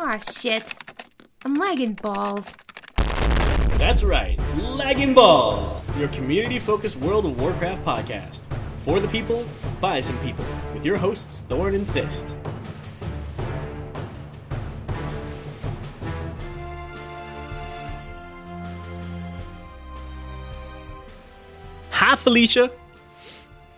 [0.00, 0.74] Aw, shit.
[1.44, 2.54] I'm lagging balls.
[3.78, 8.40] That's right, Lagging Balls, your community focused World of Warcraft podcast.
[8.84, 9.44] For the people,
[9.80, 12.26] by some people, with your hosts, Thorn and Fist.
[21.90, 22.70] Hi, Felicia.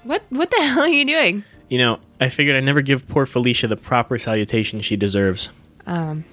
[0.04, 1.44] What what the hell are you doing?
[1.68, 5.48] You know, I figured I'd never give poor Felicia the proper salutation she deserves.
[5.86, 6.24] Um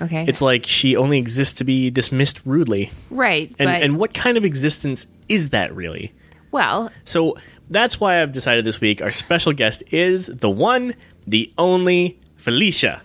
[0.00, 0.24] okay.
[0.28, 2.90] It's like she only exists to be dismissed rudely.
[3.10, 6.12] right, And, but and what kind of existence is that really?
[6.52, 7.36] well, So
[7.70, 10.94] that's why I've decided this week our special guest is the one,
[11.26, 13.02] the only Felicia.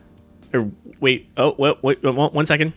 [0.54, 0.70] Or
[1.00, 2.74] wait, oh, wait, wait, wait, one one second.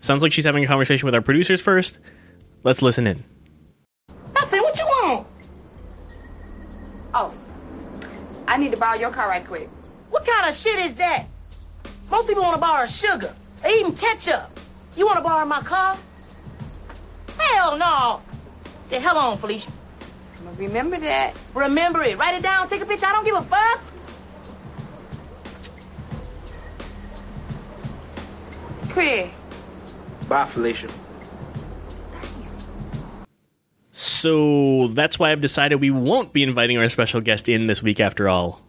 [0.00, 1.98] Sounds like she's having a conversation with our producers first.
[2.64, 3.24] Let's listen in.
[4.34, 4.62] Nothing.
[4.62, 5.26] What you want?
[7.14, 7.32] Oh,
[8.46, 9.68] I need to borrow your car right quick.
[10.10, 11.26] What kind of shit is that?
[12.10, 14.58] Most people want to borrow sugar, or even ketchup.
[14.96, 15.96] You want to borrow my car?
[17.38, 18.20] Hell no.
[18.90, 19.70] The hell on, Felicia.
[20.56, 21.34] Remember that.
[21.54, 22.18] Remember it.
[22.18, 22.68] Write it down.
[22.68, 23.06] Take a picture.
[23.06, 23.82] I don't give a fuck.
[28.88, 29.28] Chris,
[30.28, 30.88] Bye, Felicia.
[33.92, 38.00] So that's why I've decided we won't be inviting our special guest in this week
[38.00, 38.60] after all.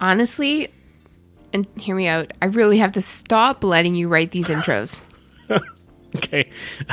[0.00, 0.68] honestly,
[1.54, 2.32] and hear me out.
[2.42, 5.00] I really have to stop letting you write these intros.
[6.16, 6.48] Okay.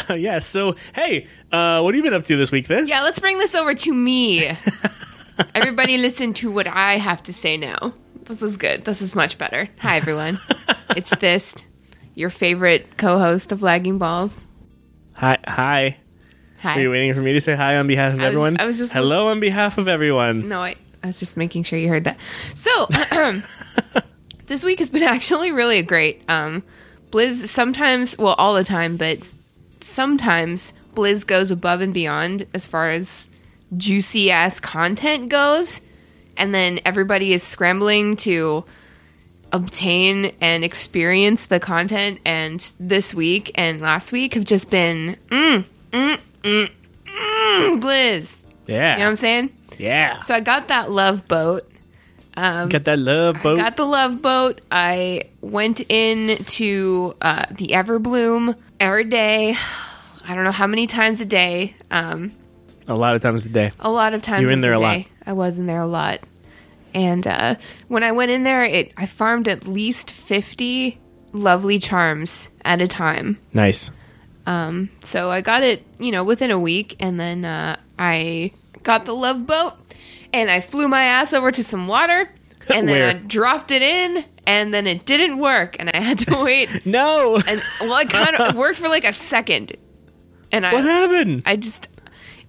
[0.09, 2.89] Uh, yeah, so, hey, uh, what have you been up to this week, This?
[2.89, 4.49] yeah, let's bring this over to me.
[5.55, 7.93] Everybody listen to what I have to say now.
[8.23, 8.83] This is good.
[8.83, 9.69] This is much better.
[9.77, 10.39] Hi everyone.
[10.97, 11.53] it's this
[12.15, 14.41] your favorite co-host of Lagging Balls.
[15.13, 15.37] Hi.
[15.47, 15.97] Hi.
[16.61, 16.77] Hi.
[16.79, 18.59] Are you waiting for me to say hi on behalf of I was- everyone?
[18.59, 20.49] I was just- Hello on behalf of everyone.
[20.49, 22.17] No, I, I was just making sure you heard that.
[22.55, 22.87] So,
[24.51, 26.21] this week has been actually really great.
[26.27, 26.63] Um,
[27.09, 29.33] Blizz sometimes, well, all the time, but
[29.79, 33.29] sometimes Blizz goes above and beyond as far as
[33.77, 35.81] juicy ass content goes.
[36.37, 38.65] And then everybody is scrambling to
[39.53, 42.19] obtain and experience the content.
[42.25, 46.71] And this week and last week have just been, mm, mm, mm,
[47.05, 48.41] mm, Blizz.
[48.67, 48.93] Yeah.
[48.93, 49.57] You know what I'm saying?
[49.77, 50.21] yeah.
[50.21, 51.70] So I got that love boat.
[52.69, 53.57] Got that love boat.
[53.57, 54.61] Got the love boat.
[54.71, 59.55] I went in to uh, the Everbloom every day.
[60.23, 61.75] I don't know how many times a day.
[61.89, 62.33] Um,
[62.87, 63.71] a lot of times a day.
[63.79, 64.41] a lot of times.
[64.41, 65.05] You were in there the a lot.
[65.25, 66.19] I was in there a lot.
[66.93, 67.55] And uh,
[67.87, 70.99] when I went in there, it I farmed at least fifty
[71.31, 73.39] lovely charms at a time.
[73.53, 73.89] Nice.
[75.03, 78.51] So I got it, you know, within a week, and then uh, I
[78.83, 79.73] got the love boat,
[80.33, 82.29] and I flew my ass over to some water,
[82.73, 86.43] and then I dropped it in, and then it didn't work, and I had to
[86.43, 86.85] wait.
[86.85, 87.35] No.
[87.35, 89.73] and well, it kind of it worked for like a second,
[90.51, 91.43] and I what happened?
[91.45, 91.89] I just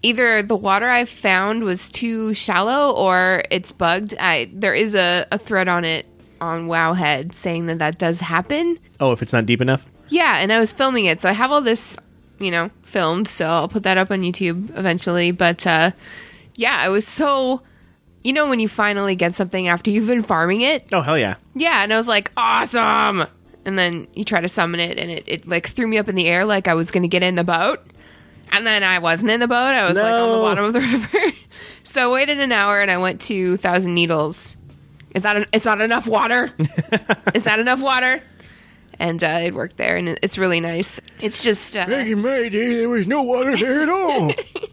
[0.03, 4.15] either the water I found was too shallow or it's bugged.
[4.19, 6.07] I there is a, a thread on it
[6.41, 8.79] on Wowhead saying that that does happen.
[9.01, 9.87] oh, if it's not deep enough?
[10.09, 11.97] Yeah, and I was filming it, so I have all this,
[12.39, 13.29] you know, filmed.
[13.29, 15.31] So I'll put that up on YouTube eventually.
[15.31, 15.93] But uh,
[16.57, 17.63] yeah, I was so,
[18.25, 20.87] you know, when you finally get something after you've been farming it.
[20.93, 21.37] Oh, hell yeah.
[21.55, 23.27] Yeah, and I was like, awesome.
[23.65, 26.15] And then you try to summon it, and it, it like threw me up in
[26.15, 27.81] the air like I was going to get in the boat.
[28.55, 29.55] And then I wasn't in the boat.
[29.57, 30.43] I was like on the No.
[30.43, 31.37] bottom of the river.
[31.85, 34.57] so I waited an hour, and I went to Thousand Needles.
[35.15, 36.51] Is that en- it's not enough water?
[37.35, 38.23] Is that enough water?
[38.99, 41.01] And uh, it worked there, and it- it's really nice.
[41.21, 44.33] It's just uh, in my day, there was no water there at all.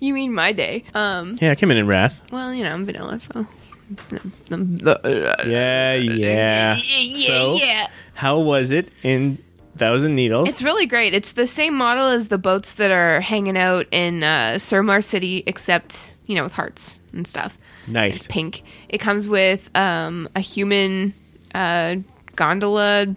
[0.00, 0.84] you mean my day?
[0.94, 2.22] Um, yeah, I came in in wrath.
[2.32, 3.46] well, you know I'm vanilla, so
[4.50, 6.74] Yeah, yeah.
[6.74, 7.86] So, yeah.
[8.14, 9.38] how was it in
[9.76, 10.48] Thousand Needles?
[10.48, 11.14] It's really great.
[11.14, 15.44] It's the same model as the boats that are hanging out in uh, Suramar City,
[15.46, 17.58] except you know with hearts and stuff.
[17.86, 18.26] nice.
[18.26, 18.62] Pink.
[18.88, 21.14] It comes with um, a human
[21.54, 21.96] uh,
[22.34, 23.14] gondola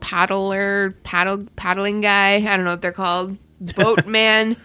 [0.00, 2.36] paddler, paddle paddling guy.
[2.36, 3.36] I don't know what they're called.
[3.76, 4.56] Boatman.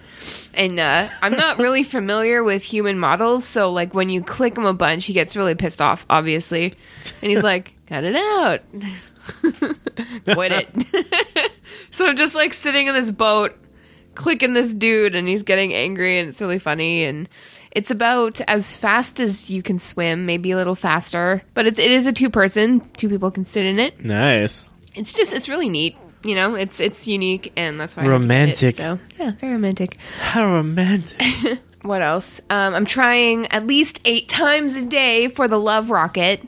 [0.54, 4.66] And uh, I'm not really familiar with human models, so like when you click him
[4.66, 6.76] a bunch, he gets really pissed off, obviously,
[7.22, 8.62] and he's like, "Cut it out,
[10.34, 11.52] quit it."
[11.92, 13.56] so I'm just like sitting in this boat,
[14.16, 17.04] clicking this dude, and he's getting angry, and it's really funny.
[17.04, 17.28] And
[17.72, 21.90] it's about as fast as you can swim, maybe a little faster, but it's it
[21.90, 24.04] is a two person, two people can sit in it.
[24.04, 24.66] Nice.
[24.94, 25.98] It's just it's really neat.
[26.24, 28.14] You know, it's it's unique, and that's why I had it.
[28.16, 28.76] Romantic.
[28.76, 29.98] So yeah, very romantic.
[30.20, 31.60] How romantic.
[31.84, 32.40] What else?
[32.50, 36.42] Um, I'm trying at least eight times a day for the love rocket,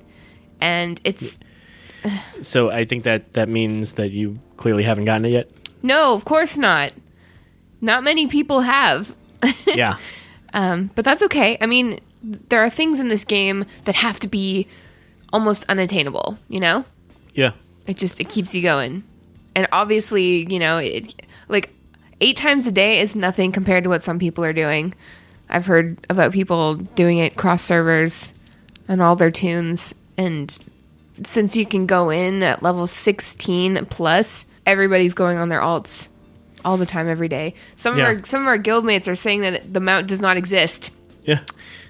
[0.61, 1.39] and it's
[2.41, 5.51] so I think that that means that you clearly haven't gotten it yet.
[5.83, 6.93] No, of course not.
[7.81, 9.13] Not many people have.
[9.67, 9.97] yeah.
[10.53, 11.57] Um, but that's okay.
[11.59, 14.67] I mean, there are things in this game that have to be
[15.33, 16.85] almost unattainable, you know?
[17.33, 17.51] Yeah.
[17.87, 19.03] It just it keeps you going.
[19.55, 21.69] And obviously, you know, it like
[22.21, 24.93] 8 times a day is nothing compared to what some people are doing.
[25.49, 28.33] I've heard about people doing it cross servers
[28.87, 30.57] and all their toons and
[31.23, 36.09] since you can go in at level 16 plus, everybody's going on their alts
[36.65, 37.53] all the time every day.
[37.75, 38.09] Some Yeah.
[38.09, 40.89] of our some of our guildmates are saying that the mount does not exist.
[41.23, 41.39] Yeah.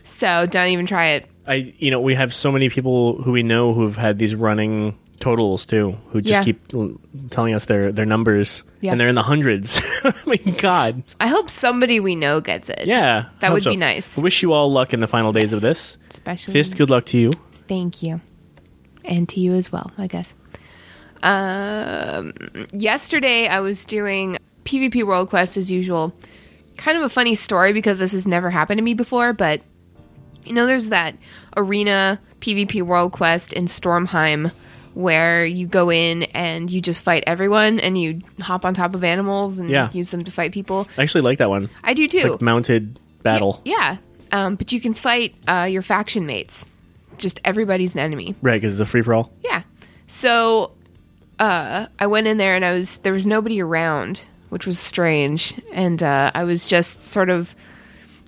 [0.04, 1.26] So don't even try it.
[1.48, 4.96] I you know we have so many people who we know who've had these running
[5.20, 6.44] totals too, who just Yeah.
[6.44, 6.62] keep
[7.30, 8.92] telling us their their numbers, Yeah.
[8.92, 9.82] and they're in the hundreds.
[10.04, 12.84] I mean, God, I hope somebody we know gets it.
[12.86, 14.18] yeah, That would be nice.
[14.18, 15.98] Wish you all luck in the final days of this.
[16.12, 17.32] Especially Fist, good luck to you.
[17.68, 18.22] Thank you.
[19.04, 20.36] And to you as well, I guess.
[21.24, 22.34] Um,
[22.74, 26.14] yesterday I was doing PvP World Quest as usual.
[26.78, 29.62] Kind of a funny story because this has never happened to me before, but
[30.44, 31.16] you know, there's that
[31.58, 34.52] arena PvP World Quest in Stormheim
[34.96, 39.04] where you go in and you just fight everyone and you hop on top of
[39.04, 39.92] animals and Yeah.
[39.92, 40.88] use them to fight people.
[40.98, 41.70] I actually like that one.
[41.84, 42.32] I do too.
[42.32, 43.98] Like mounted battle, Yeah.
[44.32, 46.66] Um, but you can fight uh, your faction mates.
[47.18, 48.36] Just everybody's an enemy.
[48.42, 48.60] right?
[48.60, 49.32] Because it's a free for all.
[49.44, 49.62] Yeah.
[50.08, 50.72] So
[51.40, 55.54] uh, I went in there and I was there was nobody around, which was strange,
[55.74, 57.56] and uh, I was just sort of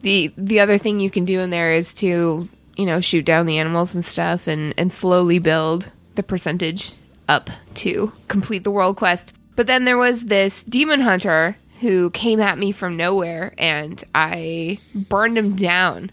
[0.02, 2.48] the the other thing you can do in there is to
[2.78, 6.92] you know shoot down the animals and stuff and and slowly build the percentage
[7.30, 9.32] up to complete the world quest.
[9.56, 14.80] But then there was this demon hunter who came at me from nowhere and I
[14.94, 16.12] burned him down.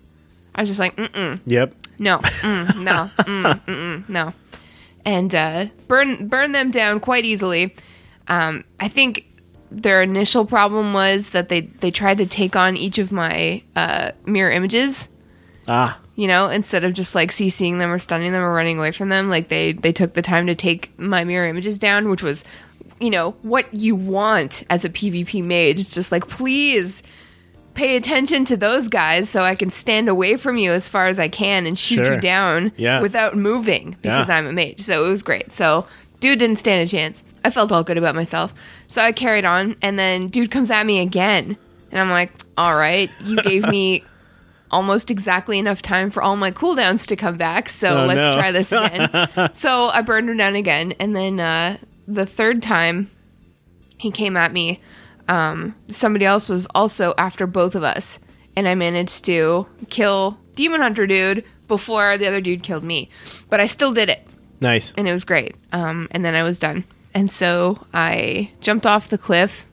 [0.55, 1.41] I was just like, mm mm.
[1.47, 1.75] Yep.
[1.99, 4.33] no, mm, no, mm, mm, no,
[5.05, 7.75] and uh, burn burn them down quite easily.
[8.29, 9.27] Um, I think
[9.71, 14.13] their initial problem was that they they tried to take on each of my uh,
[14.25, 15.09] mirror images.
[15.67, 18.93] Ah, You know, instead of just like CCing them or stunning them or running away
[18.93, 22.23] from them, like they they took the time to take my mirror images down, which
[22.23, 22.45] was,
[23.01, 25.81] you know, what you want as a PvP mage.
[25.81, 27.03] It's just like please
[27.75, 31.19] pay attention to those guys so I can stand away from you as far as
[31.19, 32.15] I can and shoot Sure.
[32.15, 33.01] you down Yeah.
[33.01, 34.37] without moving because Yeah.
[34.37, 34.81] I'm a mage.
[34.83, 35.53] So it was great.
[35.53, 35.85] So
[36.21, 37.25] dude didn't stand a chance.
[37.45, 38.55] I felt all good about myself.
[38.87, 41.57] So I carried on and then dude comes at me again.
[41.91, 44.05] And I'm like, all right, you gave me
[44.75, 47.69] almost exactly enough time for all my cooldowns to come back.
[47.69, 48.35] So Oh, let's no.
[48.35, 49.51] try this again.
[49.55, 50.93] so I burned him down again.
[51.01, 53.11] And then uh, the third time
[53.99, 54.81] he came at me,
[55.29, 58.19] um, somebody else was also after both of us.
[58.57, 63.09] And I managed to kill Demon Hunter dude before the other dude killed me.
[63.51, 64.27] But I still did it
[64.61, 64.93] nice.
[64.97, 65.55] and it was great.
[65.73, 66.85] Um, and then I was done.
[67.15, 69.65] And so I jumped off the cliff,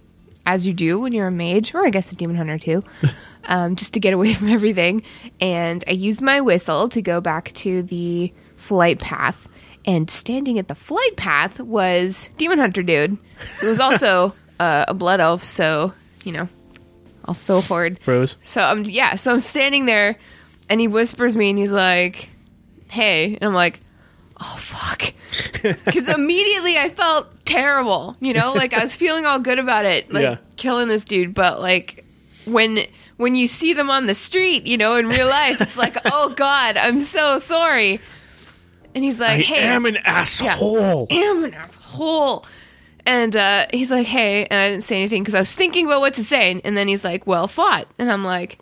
[0.51, 2.83] as you do when you're a mage, or I guess a demon hunter too,
[3.45, 5.03] um, just to get away from everything.
[5.39, 9.47] And I used my whistle to go back to the flight path.
[9.85, 13.17] And standing at the flight path was demon hunter dude,
[13.61, 15.43] who was also uh, a blood elf.
[15.43, 15.93] So
[16.25, 16.49] you know,
[17.25, 17.99] also horde.
[18.03, 18.35] Bros.
[18.43, 20.17] So I'm yeah, so I'm standing there
[20.69, 22.29] and he whispers me and he's like,
[22.89, 23.79] "Hey." And I'm like,
[24.39, 25.13] "Oh fuck."
[25.93, 28.53] Cuz immediately I felt terrible, you know?
[28.53, 30.37] Like I was feeling all good about it, like Yeah.
[30.55, 32.05] killing this dude, but like
[32.45, 32.79] when
[33.17, 36.33] when you see them on the street, you know, in real life, it's like, "Oh
[36.35, 37.99] god, I'm so sorry."
[38.95, 41.07] And he's like, Hey I "Hey, am an asshole.
[41.09, 42.45] I am an asshole.
[43.05, 46.01] And uh, he's like, hey, and I didn't say anything because I was thinking about
[46.01, 46.61] what to say.
[46.63, 47.87] And then he's like, well fought.
[47.97, 48.59] And I'm like,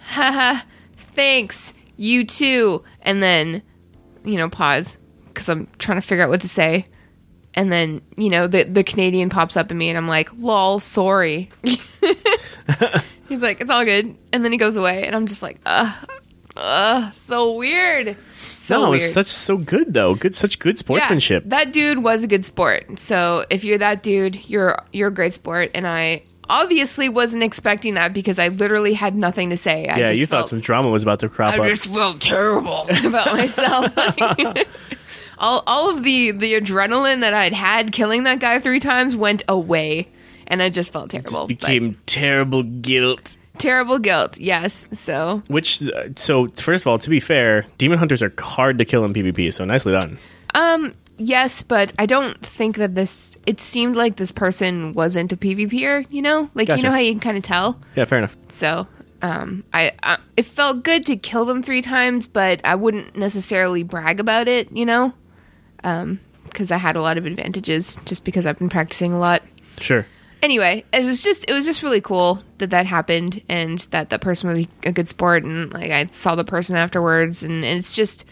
[0.00, 0.60] haha,
[0.96, 2.84] thanks, you too.
[3.00, 3.62] And then,
[4.24, 4.98] you know, pause
[5.28, 6.84] because I'm trying to figure out what to say.
[7.56, 10.78] And then, you know, the, the Canadian pops up at me and I'm like, lol,
[10.78, 11.50] sorry.
[13.28, 14.14] he's like, it's all good.
[14.32, 15.94] And then he goes away and I'm just like, uh,
[16.56, 18.16] uh, so weird.
[18.54, 19.02] So no, weird.
[19.02, 20.14] it's such so good though.
[20.14, 21.44] Good, such good sportsmanship.
[21.44, 22.98] Yeah, that dude was a good sport.
[22.98, 25.70] So if you're that dude, you're you're a great sport.
[25.74, 29.88] And I obviously wasn't expecting that because I literally had nothing to say.
[29.88, 31.62] I yeah, you felt, thought some drama was about to crop I up.
[31.64, 33.92] I just felt terrible about myself.
[35.38, 39.42] all all of the the adrenaline that I'd had killing that guy three times went
[39.48, 40.08] away,
[40.46, 41.46] and I just felt terrible.
[41.46, 43.36] But Became terrible guilt.
[43.58, 44.38] terrible guilt.
[44.38, 44.88] Yes.
[44.92, 48.84] So Which, uh, so first of all, to be fair, demon hunters are hard to
[48.84, 49.52] kill in PvP.
[49.52, 50.18] So nicely done.
[50.54, 53.36] Um, yes, but I don't think that this.
[53.46, 56.06] It seemed like this person wasn't a PvPer.
[56.10, 56.78] You know, like Gotcha.
[56.78, 57.78] you know how you can kind of tell.
[57.94, 58.36] Yeah, fair enough.
[58.48, 58.86] So,
[59.22, 63.82] um, I, I it felt good to kill them three times, but I wouldn't necessarily
[63.82, 64.70] brag about it.
[64.72, 65.12] You know,
[66.44, 69.42] because I had a lot of advantages just because I've been practicing a lot.
[69.78, 70.06] Sure.
[70.42, 74.20] Anyway, it was just it was just really cool that that happened and that that
[74.20, 77.94] person was a good sport and like I saw the person afterwards and, and it's
[77.94, 78.24] just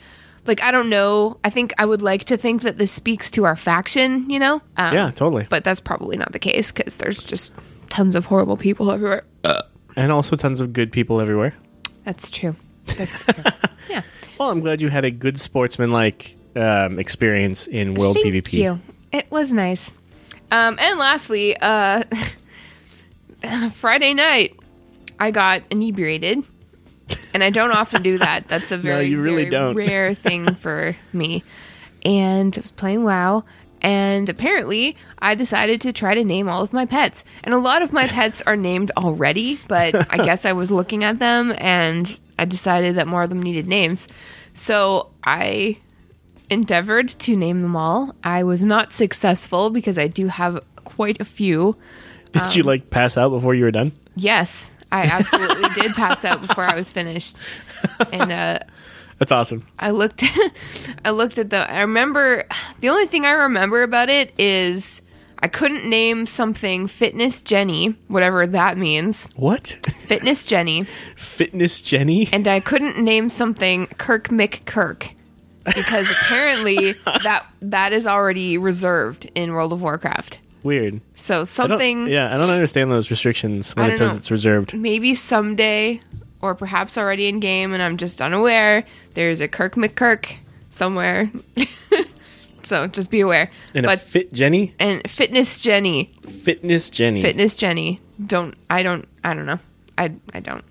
[0.46, 1.38] like I don't know.
[1.42, 4.60] I think I would like to think that this speaks to our faction, you know.
[4.76, 5.46] Um, Yeah, totally.
[5.48, 7.52] but that's probably not the case because there's just
[7.88, 9.24] tons of horrible people everywhere.
[9.96, 11.54] And also tons of good people everywhere.
[12.04, 12.54] That's true.
[12.86, 13.44] That's true.
[13.88, 14.02] yeah.
[14.38, 18.52] Well, I'm glad you had a good sportsman-like um, experience in World Thank PvP.
[18.54, 18.80] you.
[19.12, 19.90] It was nice.
[20.50, 22.02] Um, and lastly, uh,
[23.72, 24.56] Friday night,
[25.18, 26.42] I got inebriated,
[27.32, 28.48] and I don't often do that.
[28.48, 31.44] That's a very, you really very rare thing for me.
[32.04, 33.44] And I was playing WoW,
[33.80, 37.24] and apparently, I decided to try to name all of my pets.
[37.42, 41.04] And a lot of my pets are named already, but I guess I was looking
[41.04, 44.08] at them, and I decided that more of them needed names.
[44.52, 45.78] So I
[46.50, 48.14] endeavored to name them all.
[48.22, 51.76] I was not successful because I do have quite a few.
[52.32, 53.92] Did you Um, like pass out before you were done?
[54.16, 57.36] Yes, I absolutely did pass out before I was finished.
[58.12, 58.58] And uh,
[59.18, 59.66] That's awesome.
[59.78, 60.22] I looked
[61.04, 62.44] I looked at the I remember
[62.80, 65.00] the only thing I remember about it is
[65.40, 69.28] I couldn't name something fitness Jenny, whatever that means.
[69.36, 69.66] What?
[69.92, 70.84] Fitness Jenny.
[71.16, 72.28] Fitness Jenny?
[72.32, 75.13] and I couldn't name something Kirk McKirk
[75.64, 80.38] because apparently that that is already reserved in World of Warcraft.
[80.62, 81.00] Weird.
[81.14, 84.16] So I something yeah, I don't understand those restrictions when it says know.
[84.16, 84.74] it's reserved.
[84.74, 86.00] maybe someday
[86.40, 88.84] or perhaps already in game and I'm just unaware.
[89.14, 90.36] There's a Kirk McKirk
[90.70, 91.30] somewhere.
[92.62, 93.50] so just be aware.
[93.74, 94.74] And a but fit Jenny?
[94.78, 97.20] and fitness Jenny, Fitness Jenny.
[97.22, 98.00] fitness Jenny.
[98.24, 99.58] Don't I don't I don't know.
[99.98, 100.64] I I don't.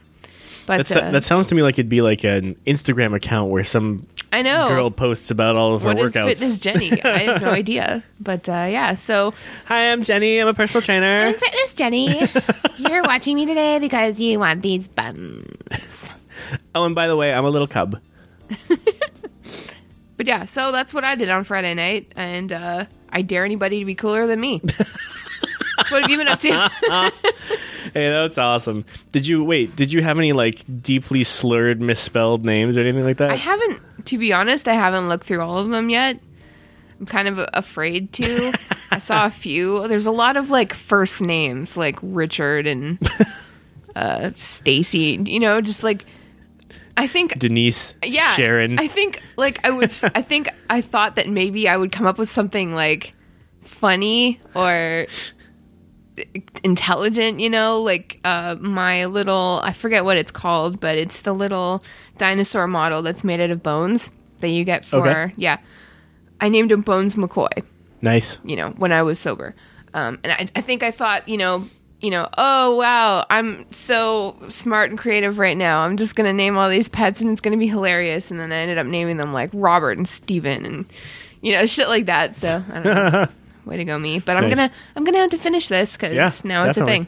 [0.65, 3.65] But That's, uh, that sounds to me like it'd be like an Instagram account where
[3.65, 4.67] some I know.
[4.70, 6.25] girl posts about all of her What is workouts.
[6.25, 7.01] fitness Jenny?
[7.03, 8.01] I have no idea.
[8.20, 9.34] But uh, yeah, so
[9.65, 10.39] Hi, I'm Jenny.
[10.39, 11.34] I'm a personal trainer.
[11.34, 12.17] Fitness Jenny,
[12.77, 16.13] you're watching me today because you want these buttons.
[16.74, 18.00] Oh, and by the way, I'm a little cub.
[20.17, 23.79] but yeah, so that's what I did on Friday night, and uh, I dare anybody
[23.79, 24.62] to be cooler than me.
[24.70, 24.86] so
[25.96, 27.12] what have you been up to?
[28.00, 28.85] Hey, that's awesome.
[29.12, 29.75] Did you wait?
[29.75, 33.31] Did you have any like deeply slurred, misspelled names or anything like that?
[33.31, 36.19] I haven't, to be honest, I haven't looked through all of them yet.
[37.00, 38.53] I'm kind of afraid to.
[38.91, 39.88] I saw a few.
[39.88, 42.97] There's a lot of like first names, like Richard and
[43.95, 45.21] uh, Stacy.
[45.23, 46.05] You know, just like
[46.95, 48.79] I think Denise, yeah Sharon.
[48.79, 52.19] i think like i was i think i thought that maybe i would come up
[52.19, 53.15] with something like
[53.62, 55.07] funny or
[56.63, 61.34] intelligent you know like uh my little i forget what it's called but it's the
[61.34, 61.84] little
[62.17, 65.34] dinosaur model that's made out of bones that you get for Okay.
[65.38, 65.58] yeah
[66.39, 67.63] i named him bones mccoy
[68.01, 68.38] nice.
[68.43, 69.55] you know, when I was sober.
[69.93, 71.67] Um, and I, I think I thought, you know,
[72.01, 75.84] you know, oh wow, I'm so smart and creative right now.
[75.84, 78.29] I'm just gonna name all these pets and it's gonna be hilarious.
[78.29, 80.86] And then I ended up naming them like Robert and Steven and
[81.41, 82.36] you know shit like that.
[82.36, 83.27] So I don't know.
[83.65, 84.20] way to go me.
[84.20, 84.55] But I'm Nice.
[84.55, 87.08] gonna I'm gonna have to finish this because Yeah, now it's a thing.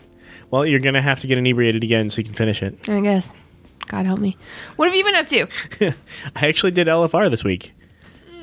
[0.51, 2.77] Well, you're gonna have to get inebriated again so you can finish it.
[2.87, 3.35] I guess.
[3.87, 4.35] God help me.
[4.77, 5.93] What have you been up to?
[6.35, 7.73] I actually did LFR this week.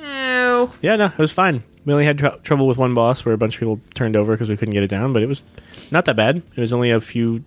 [0.04, 1.62] Oh, Yeah, no, it was fine.
[1.84, 4.32] We only had tr- trouble with one boss where a bunch of people turned over
[4.32, 5.42] because we couldn't get it down, but it was
[5.90, 6.36] not that bad.
[6.36, 7.44] It was only a few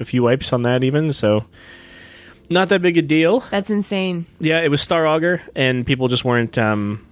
[0.00, 1.44] a few wipes on that even, so
[2.50, 3.40] not that big a deal.
[3.50, 4.26] that's insane.
[4.40, 7.04] Yeah, it was Star Augur, and people just weren't um,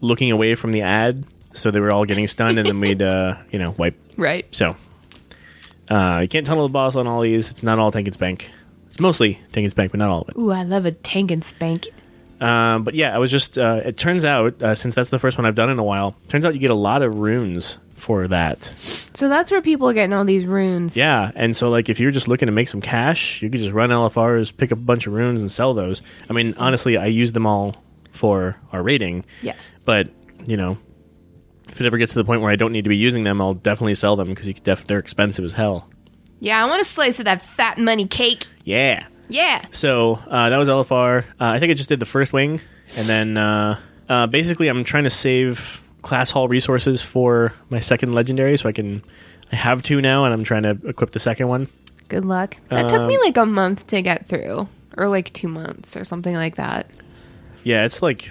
[0.00, 1.24] looking away from the ad,
[1.56, 3.96] so they were all getting stunned, and then we'd uh, you know wipe.
[4.16, 4.46] Right.
[4.54, 4.76] So
[5.90, 7.50] uh, you can't tunnel the boss on all these.
[7.50, 8.50] It's not all tank and spank.
[8.88, 10.38] It's mostly tank and spank, but not all of it.
[10.38, 11.88] Ooh, I love a tank and spank.
[12.40, 13.58] Um, but yeah, I was just.
[13.58, 16.14] Uh, it turns out, uh, since that's the first one I've done in a while,
[16.28, 18.64] turns out you get a lot of runes for that.
[19.14, 20.96] So that's where people are getting all these runes.
[20.96, 23.72] Yeah, and so like if you're just looking to make some cash, you could just
[23.72, 26.02] run LFRs, pick up a bunch of runes, and sell those.
[26.28, 27.74] I mean, honestly, I use them all
[28.12, 29.24] for our rating.
[29.42, 29.54] Yeah.
[29.84, 30.10] But
[30.46, 30.78] you know,
[31.68, 33.40] if it ever gets to the point where I don't need to be using them,
[33.40, 35.88] I'll definitely sell them because def- they're expensive as hell.
[36.40, 38.46] Yeah, I want a slice of that fat money cake.
[38.64, 39.06] Yeah.
[39.28, 39.64] Yeah.
[39.72, 41.24] So uh, that was LFR.
[41.24, 42.60] Uh, I think I just did the first wing,
[42.96, 48.14] and then uh, uh, basically I'm trying to save class hall resources for my second
[48.14, 49.02] legendary, so I can.
[49.50, 51.68] I have two now, and I'm trying to equip the second one.
[52.08, 52.56] Good luck.
[52.68, 56.04] That took Um, me like a month to get through, or like two months, or
[56.04, 56.88] something like that.
[57.64, 58.30] Yeah, it's like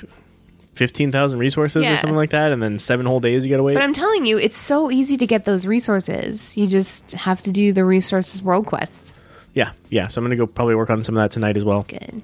[0.76, 3.74] fifteen thousand resources or something like that, and then seven whole days you gotta wait.
[3.74, 6.56] But I'm telling you, it's so easy to get those resources.
[6.56, 9.14] You just have to do the resources world quest.
[9.54, 10.08] yeah, yeah.
[10.08, 11.84] So I'm gonna go probably work on some of that tonight as well.
[11.88, 12.22] Good.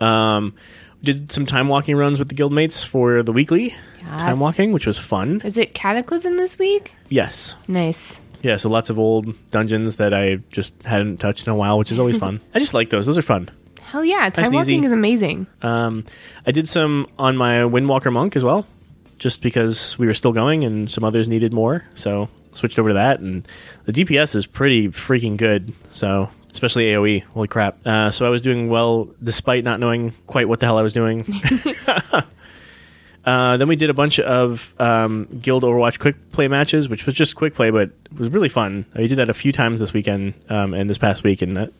[0.00, 0.54] Um,
[1.02, 3.74] Did some time walking runs with the guildmates for the weekly
[4.18, 5.40] time walking, which was fun.
[5.44, 6.94] Is it Cataclysm this week?
[7.08, 7.54] Yes.
[7.68, 8.20] Nice.
[8.42, 11.90] Yeah, so lots of old dungeons that I just hadn't touched in a while, which
[11.90, 12.40] is always fun.
[12.54, 13.06] I just like those.
[13.06, 13.50] Those are fun.
[13.86, 15.46] Hell yeah, time and walking is amazing.
[15.62, 16.04] Um,
[16.44, 18.66] I did some on my Windwalker Monk as well,
[19.18, 21.84] just because we were still going and some others needed more.
[21.94, 23.46] So switched over to that, and
[23.84, 25.72] the DPS is pretty freaking good.
[25.92, 27.78] So especially AOE, holy crap!
[27.86, 30.92] Uh, so I was doing well despite not knowing quite what the hell I was
[30.92, 31.24] doing.
[33.26, 37.14] Uh, then we did a bunch of um, Guild Overwatch quick play matches, which was
[37.16, 38.86] just quick play, but it was really fun.
[38.94, 41.72] I did that a few times this weekend um, and this past week, and that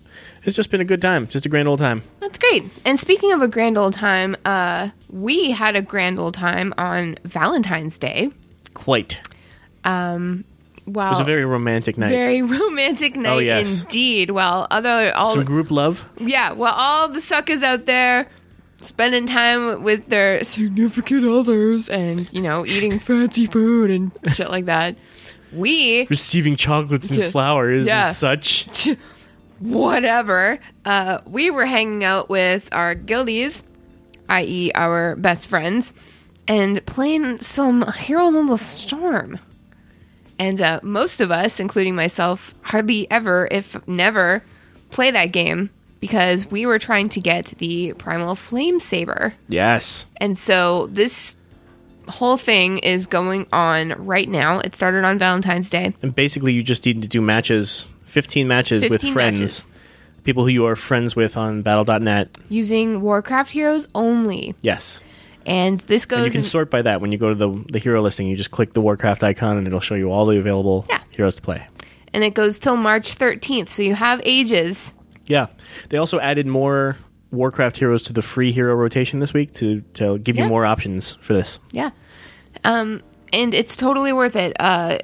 [0.44, 2.02] it's just been a good time, just a grand old time.
[2.20, 2.64] That's great.
[2.84, 7.16] And speaking of a grand old time, uh, we had a grand old time on
[7.24, 8.30] Valentine's Day.
[8.74, 9.20] Quite.
[9.84, 12.10] Wow, It was a very romantic night.
[12.10, 13.82] very romantic night yes.
[13.82, 14.30] indeed.
[14.30, 16.04] While other all Some group love.
[16.18, 18.28] yeah, while all the suckers out there
[18.82, 24.66] spending time with their significant others and you know eating fancy food and shit like
[24.66, 24.96] that,
[25.52, 28.06] we receiving chocolates and flowers Yeah.
[28.08, 28.68] and such.
[29.58, 30.58] whatever.
[30.84, 33.62] Uh, we were hanging out with our guildies,
[34.28, 35.94] i.e., our best friends,
[36.48, 39.38] and playing some Heroes of the Storm.
[40.38, 44.42] And uh, most of us, including myself, hardly ever, if never,
[44.90, 45.70] play that game
[46.00, 49.34] because we were trying to get the Primal Flame Saber.
[49.48, 50.06] Yes.
[50.18, 51.36] And so this
[52.08, 54.60] whole thing is going on right now.
[54.60, 55.94] It started on Valentine's Day.
[56.02, 59.66] And basically, you just need to do matches, 15 matches with friends, matches.
[60.24, 62.36] people who you are friends with on battle.net.
[62.48, 64.54] Using Warcraft heroes only.
[64.62, 65.02] Yes.
[65.44, 67.00] And this goes And you can in- sort by that.
[67.00, 69.66] When you go to the, the hero listing, you just click the Warcraft icon and
[69.66, 71.00] it'll show you all the available Yeah.
[71.10, 71.66] heroes to play.
[72.14, 73.68] and it goes till March 13th.
[73.68, 74.94] So you have ages.
[75.26, 75.46] Yeah.
[75.90, 76.96] They also added more
[77.30, 80.44] Warcraft heroes to the free hero rotation this week to, to give Yeah.
[80.44, 81.58] you more options for this.
[81.72, 81.90] Yeah.
[82.64, 84.56] Um, and it's totally worth it.
[84.58, 84.98] Uh,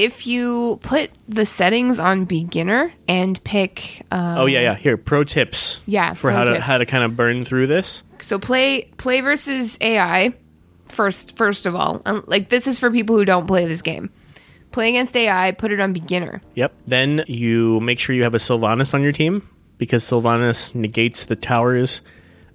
[0.00, 4.74] if you put the settings on beginner and pick, uh, Oh yeah, yeah.
[4.74, 5.80] Here, pro tips.
[5.86, 8.02] Yeah, for how to how to kind of burn through this.
[8.20, 10.34] so play play versus AI
[10.86, 11.36] first.
[11.36, 14.10] First of all, um, like this is for people who don't play this game.
[14.72, 15.50] Play against AI.
[15.52, 16.40] Put it on beginner.
[16.54, 16.72] Yep.
[16.86, 19.46] Then you make sure you have a Sylvanas on your team
[19.78, 22.02] because Sylvanas negates the towers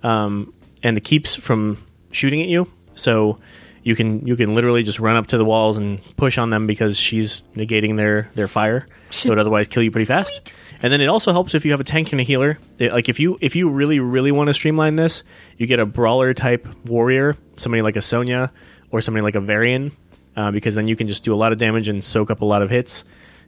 [0.02, 1.78] um, and the keeps from
[2.12, 2.68] shooting at you.
[2.96, 3.40] So
[3.86, 6.66] you can you can literally just run up to the walls and push on them
[6.68, 8.88] because she's negating their their fire.
[9.12, 10.54] So it would otherwise kill you pretty fast.
[10.82, 12.58] And then it also helps if you have a tank and a healer.
[12.80, 15.24] It- like if you if you really really want to streamline this,
[15.58, 18.52] you get a brawler type warrior, somebody like a Sonya
[18.92, 19.92] or somebody like a Varian,
[20.36, 22.46] uh, because then you can just do a lot of damage and soak up a
[22.46, 23.04] lot of hits.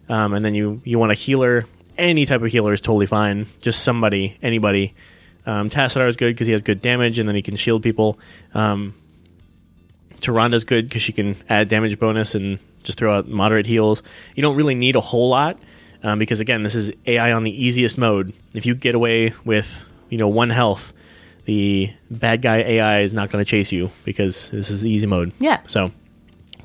[0.07, 1.65] Um, and then you you want a healer.
[1.97, 3.47] Any type of healer is totally fine.
[3.59, 4.93] Just somebody, anybody.
[5.47, 8.19] Um, Tassadar is good because he has good damage and then he can shield people.
[8.53, 8.93] Um,
[10.21, 14.03] Tyranda's good because she can add damage bonus and just throw out moderate heals.
[14.35, 15.59] You don't really need a whole lot
[16.03, 18.33] um, because again, this is AI on the easiest mode.
[18.53, 20.93] If you get away with you know one health,
[21.45, 25.31] the bad guy AI is not going to chase you because this is easy mode.
[25.39, 25.59] Yeah.
[25.65, 25.91] So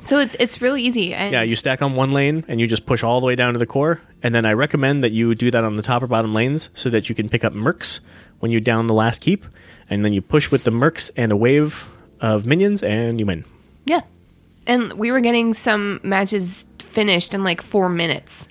[0.05, 1.15] So it's it's really easy.
[1.15, 3.53] And yeah, you stack on one lane and you just push all the way down
[3.55, 4.01] to the core.
[4.23, 6.91] And then I recommend that you do that on the top or bottom lanes so
[6.91, 8.01] that you can pick up mercs
[8.41, 9.47] when you down the last keep.
[9.91, 11.87] And then you push with the mercs and a wave
[12.23, 13.45] of minions and you win.
[13.85, 14.01] yeah.
[14.67, 18.49] And we were getting some matches finished in like four minutes.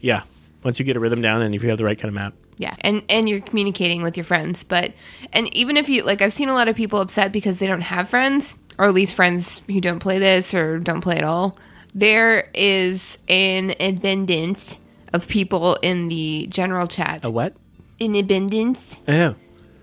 [0.00, 0.22] Yeah.
[0.62, 2.34] Once you get a rhythm down and if you have the right kind of map.
[2.56, 4.92] Yeah, and and you're communicating with your friends, but
[5.32, 7.80] and even if you like, I've seen a lot of people upset because they don't
[7.80, 11.58] have friends, or at least friends who don't play this or don't play at all.
[11.96, 14.76] There is an abundance
[15.12, 17.24] of people in the general chat.
[17.24, 17.54] A what?
[18.00, 19.34] An abundance, Oh.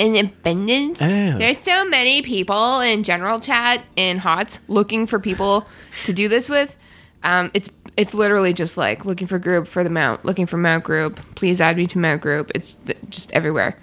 [0.01, 1.01] An abundance.
[1.01, 1.37] Oh.
[1.37, 5.67] There's so many people in general chat in HOTS looking for people
[6.05, 6.75] to do this with.
[7.23, 10.83] Um, it's it's literally just like looking for group for the mount, looking for mount
[10.83, 11.19] group.
[11.35, 12.51] Please add me to mount group.
[12.55, 13.77] It's th- just everywhere.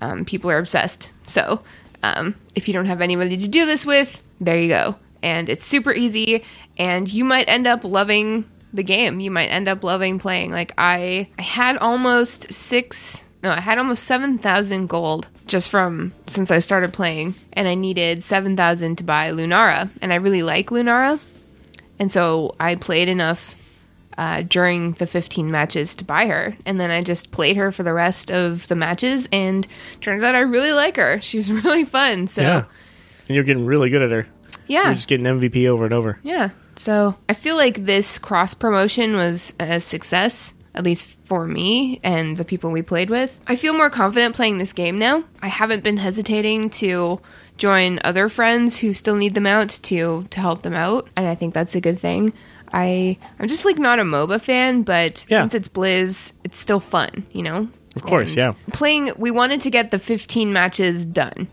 [0.00, 1.10] Um, people are obsessed.
[1.24, 1.62] So
[2.02, 4.96] um, if you don't have anybody to do this with, there you go.
[5.22, 6.44] And it's super easy,
[6.76, 9.18] and you might end up loving the game.
[9.18, 10.52] You might end up loving playing.
[10.52, 13.24] Like I, I had almost six.
[13.42, 17.74] No, I had almost seven thousand gold just from since I started playing, and I
[17.74, 21.20] needed seven thousand to buy Lunara, and I really like Lunara,
[21.98, 23.54] and so I played enough
[24.16, 26.56] uh, during the 15 matches to buy her.
[26.66, 29.28] And then I just played her for the rest of the matches.
[29.30, 29.64] And
[30.00, 31.20] turns out I really like her.
[31.20, 32.26] She was really fun.
[32.26, 32.64] So, Yeah.
[33.28, 34.26] And you're getting really good at her.
[34.66, 34.86] yeah.
[34.86, 36.18] You're just getting MVP over and over.
[36.24, 36.50] Yeah.
[36.74, 42.36] So I feel like this cross promotion was a success at least for me and
[42.36, 43.38] the people we played with.
[43.48, 45.24] I feel more confident playing this game now.
[45.42, 47.20] I haven't been hesitating to
[47.58, 51.34] join other friends who still need them out to to help them out, and I
[51.34, 52.32] think that's a good thing.
[52.72, 55.40] I I'm just like not a MOBA fan, but Yeah.
[55.40, 57.68] since it's Blizz, it's still fun, you know.
[57.96, 58.52] Of course, And yeah.
[58.72, 61.48] Playing, we wanted to get the 15 matches done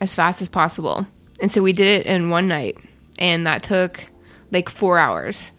[0.00, 1.06] as fast as possible,
[1.40, 2.78] and so we did it in one night,
[3.18, 4.04] and that took
[4.52, 5.50] like four hours.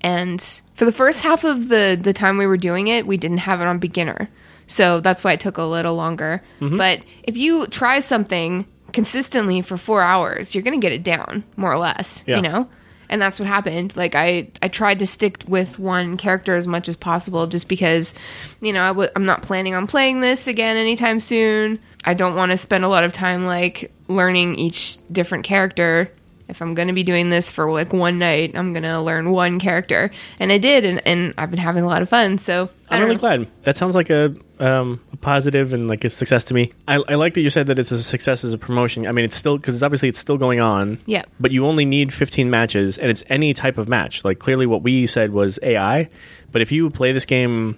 [0.00, 0.40] And
[0.74, 3.60] for the first half of the the time we were doing it, we didn't have
[3.60, 4.28] it on beginner,
[4.66, 6.42] so that's why it took a little longer.
[6.60, 6.76] Mm-hmm.
[6.76, 11.72] But if you try something consistently for four hours, you're gonna get it down more
[11.72, 12.24] or less.
[12.26, 12.36] Yeah.
[12.36, 12.68] You know
[13.08, 16.88] and that's what happened like i i tried to stick with one character as much
[16.88, 18.14] as possible just because
[18.60, 22.34] you know i w- i'm not planning on playing this again anytime soon i don't
[22.34, 26.10] want to spend a lot of time like learning each different character
[26.48, 29.30] if i'm going to be doing this for like one night i'm going to learn
[29.30, 32.68] one character and i did and, and i've been having a lot of fun so
[32.90, 33.20] I'm really know.
[33.20, 33.48] glad.
[33.64, 36.72] That sounds like a, um, a positive and like a success to me.
[36.86, 39.06] I, I like that you said that it's a success as a promotion.
[39.06, 40.98] I mean, it's still because obviously it's still going on.
[41.06, 41.24] Yeah.
[41.38, 44.24] But you only need 15 matches, and it's any type of match.
[44.24, 46.08] Like clearly, what we said was AI.
[46.50, 47.76] But if you play this game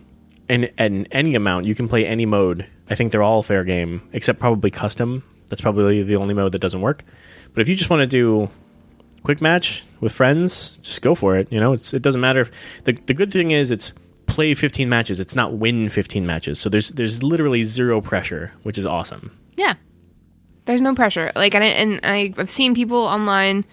[0.48, 2.66] in, in any amount, you can play any mode.
[2.88, 5.24] I think they're all fair game, except probably custom.
[5.48, 7.04] That's probably the only mode that doesn't work.
[7.52, 8.48] But if you just want to do
[9.22, 11.50] quick match with friends, just go for it.
[11.52, 12.40] You know, it's, it doesn't matter.
[12.42, 12.50] If,
[12.84, 13.92] the the good thing is it's
[14.26, 15.18] play 15 matches.
[15.20, 16.58] It's not win 15 matches.
[16.60, 19.30] So there's there's literally zero pressure, which is awesome.
[19.56, 19.74] Yeah.
[20.66, 21.32] There's no pressure.
[21.34, 23.64] Like, and, I, and I, I've seen people online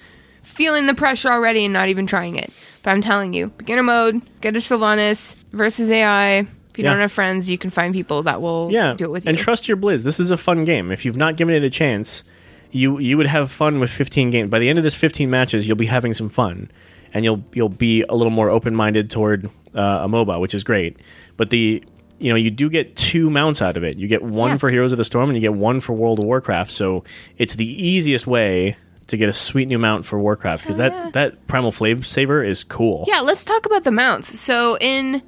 [0.42, 2.52] feeling the pressure already and not even trying it.
[2.82, 6.40] But I'm telling you, beginner mode, get a Sylvanas versus AI.
[6.40, 6.92] If you Yeah.
[6.92, 9.30] don't have friends, you can find people that will Yeah, do it with you.
[9.30, 10.04] and trust your Blizz.
[10.04, 10.92] This is a fun game.
[10.92, 12.24] If you've not given it a chance,
[12.72, 14.50] you you would have fun with 15 games.
[14.50, 16.70] By the end of this 15 matches, you'll be having some fun,
[17.14, 20.64] and you'll you'll be a little more open minded toward uh, a MOBA, which is
[20.64, 20.98] great.
[21.38, 21.84] But the
[22.20, 23.98] you know you do get two mounts out of it.
[23.98, 24.58] You get one Yeah.
[24.58, 26.72] for Heroes of the Storm, and you get one for World of Warcraft.
[26.72, 27.04] So
[27.38, 28.76] it's the easiest way
[29.08, 31.10] to get a sweet new mount for Warcraft because that yeah.
[31.12, 33.06] that Primal Flame Saber is cool.
[33.08, 34.40] yeah, let's talk about the mounts.
[34.40, 35.22] So in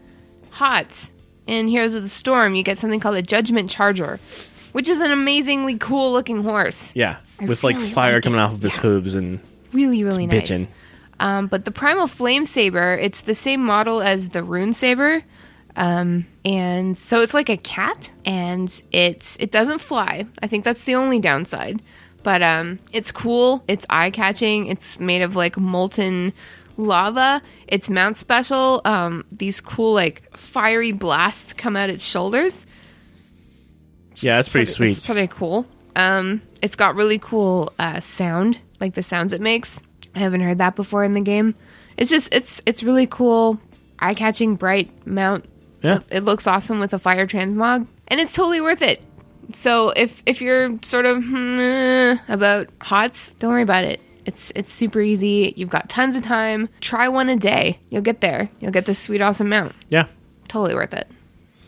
[0.52, 1.12] HOTS,
[1.47, 4.19] in Heroes of the Storm, you get something called a Judgment Charger,
[4.73, 6.93] which is an amazingly cool looking horse.
[6.95, 8.82] Yeah, I with like really fire like coming off of his Yeah.
[8.82, 9.39] hooves and
[9.73, 10.49] really really nice.
[10.49, 10.67] Bitchin'.
[11.19, 15.23] um, but the primal flame saber it's the same model as the rune saber
[15.75, 20.25] um, and so it's like a cat and it it doesn't fly.
[20.41, 21.82] I think that's the only downside.
[22.21, 23.63] But um, it's cool.
[23.69, 24.67] It's eye-catching.
[24.67, 26.34] It's made of like molten
[26.75, 27.41] lava.
[27.67, 28.82] It's mount special.
[28.84, 32.65] Um, these cool like fiery blasts come out its shoulders.
[34.17, 34.91] Yeah, that's pretty sweet.
[34.97, 35.65] it's pretty cool.
[35.95, 39.82] Um, it's got really cool uh, sound, like the sounds it makes.
[40.15, 41.56] I haven't heard that before in the game.
[41.98, 43.60] It's just it's it's really cool,
[44.00, 45.45] eye catching, bright mount.
[45.82, 46.00] Yeah.
[46.10, 49.02] It looks awesome with a fire transmog, and it's totally worth it.
[49.54, 54.00] So if if you're sort of hmm, about hots, don't worry about it.
[54.26, 55.54] It's it's super easy.
[55.58, 56.69] You've got tons of time.
[56.82, 57.80] Try one a day.
[57.89, 58.50] You'll get there.
[58.60, 59.74] You'll get this sweet awesome mount.
[59.89, 60.08] Yeah.
[60.48, 61.08] Totally worth it.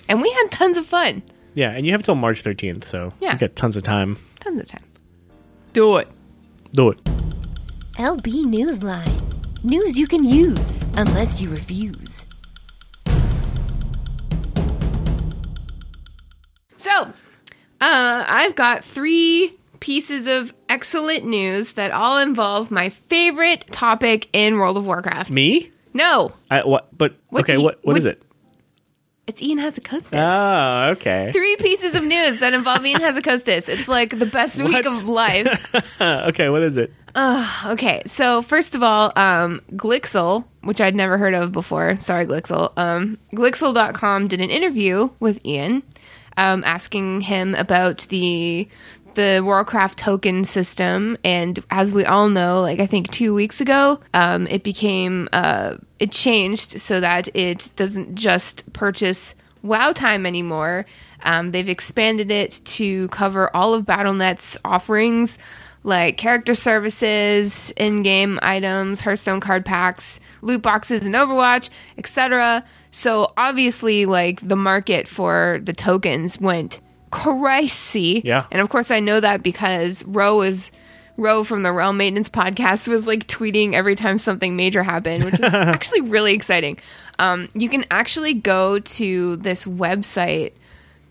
[0.08, 1.24] And we had tons of fun.
[1.54, 3.34] Yeah, and you have till March 13th, so Yeah.
[3.34, 4.18] you got tons of time.
[4.42, 4.84] Tons of time.
[5.74, 6.08] Do it.
[6.74, 7.02] Do it.
[7.98, 9.64] LB Newsline.
[9.64, 12.26] News you can use, unless you refuse.
[16.78, 17.02] So,
[17.80, 24.58] uh, I've got three pieces of excellent news that all involve my favorite topic in
[24.58, 25.30] World of Warcraft.
[25.32, 25.72] Me?
[25.94, 26.88] No, I, what?
[26.98, 28.24] But What okay, do you- what what is what- it?
[29.32, 30.10] It's Ian Hazzikostas.
[30.20, 31.32] Oh, okay.
[31.32, 33.70] three pieces of news that involve Ian Hazzikostas.
[33.70, 35.74] It's like the best week of life.
[36.02, 36.91] okay, what is it?
[37.15, 41.98] Okay, so first of all, um, Glixel, which I'd never heard of before.
[42.02, 42.78] Sorry, Glixel.
[42.78, 45.84] Um, Glixel.com did an interview with Ian,
[46.36, 48.67] um, asking him about the
[49.15, 51.17] the Warcraft token system.
[51.24, 55.78] And as we all know, like I think two weeks ago, um, it became uh,
[56.00, 60.86] it changed so that it doesn't just purchase WoW time anymore.
[61.24, 65.38] Um, they've expanded it to cover all of BattleNet's offerings
[65.84, 72.63] like character services, in-game items, Hearthstone card packs, loot boxes in Overwatch, etc.
[72.91, 78.21] So obviously like the market for the tokens went crazy.
[78.26, 78.45] Yeah.
[78.52, 80.71] And of course I know that because Ro is
[81.17, 85.39] Ro from the Realm Maintenance podcast was like tweeting every time something major happened, which
[85.39, 86.78] was actually really exciting.
[87.19, 90.54] Um, you can actually go to this website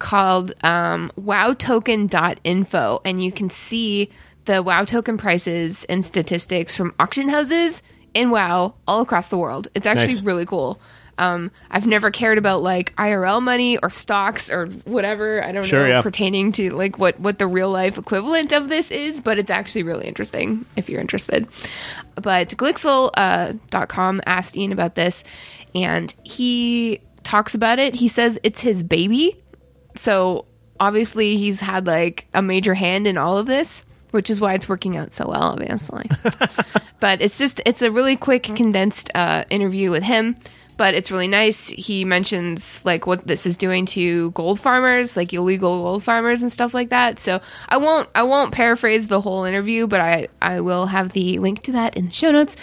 [0.00, 4.08] called um, wowtoken.info and you can see
[4.46, 7.82] the wow token prices and statistics from auction houses
[8.14, 10.22] in wow all across the world it's actually Nice.
[10.22, 10.80] really cool
[11.20, 15.44] Um, I've never cared about like IRL money or stocks or whatever.
[15.44, 16.02] I don't Sure, know yeah.
[16.02, 19.82] pertaining to like what what the real life equivalent of this is, but it's actually
[19.82, 21.46] really interesting if you're interested.
[22.14, 25.22] But Glixel.com uh, dot com asked Ian about this,
[25.74, 27.94] and he talks about it.
[27.96, 29.36] He says it's his baby,
[29.94, 30.46] so
[30.80, 34.70] obviously he's had like a major hand in all of this, which is why it's
[34.70, 36.08] working out so well, obviously.
[37.00, 40.34] but it's just it's a really quick condensed uh, interview with him
[40.80, 41.68] but it's really nice.
[41.68, 46.50] He mentions like what this is doing to gold farmers like illegal gold farmers and
[46.50, 47.18] stuff like that.
[47.20, 51.38] So i won't i won't paraphrase the whole interview but i i will have the
[51.38, 52.56] link to that in the show notes.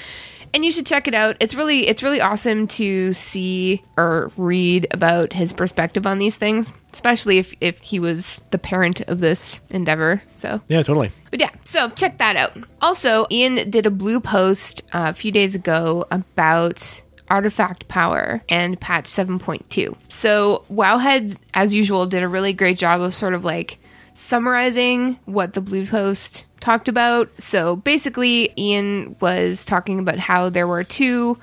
[0.53, 1.37] And you should check it out.
[1.39, 6.73] It's really it's really awesome to see or read about his perspective on these things
[6.93, 10.23] especially if if he was the parent of this endeavor.
[10.33, 11.11] So Yeah, totally.
[11.29, 12.57] but yeah, so check that out.
[12.81, 18.79] Also, Ian did a blue post uh, a few days ago about artifact power and
[18.79, 19.95] patch 7.2.
[20.09, 23.79] So, Wowhead, as usual, did a really great job of sort of like
[24.13, 27.29] summarizing what the blue post talked about.
[27.37, 31.37] So, basically, Ian was talking about how there were two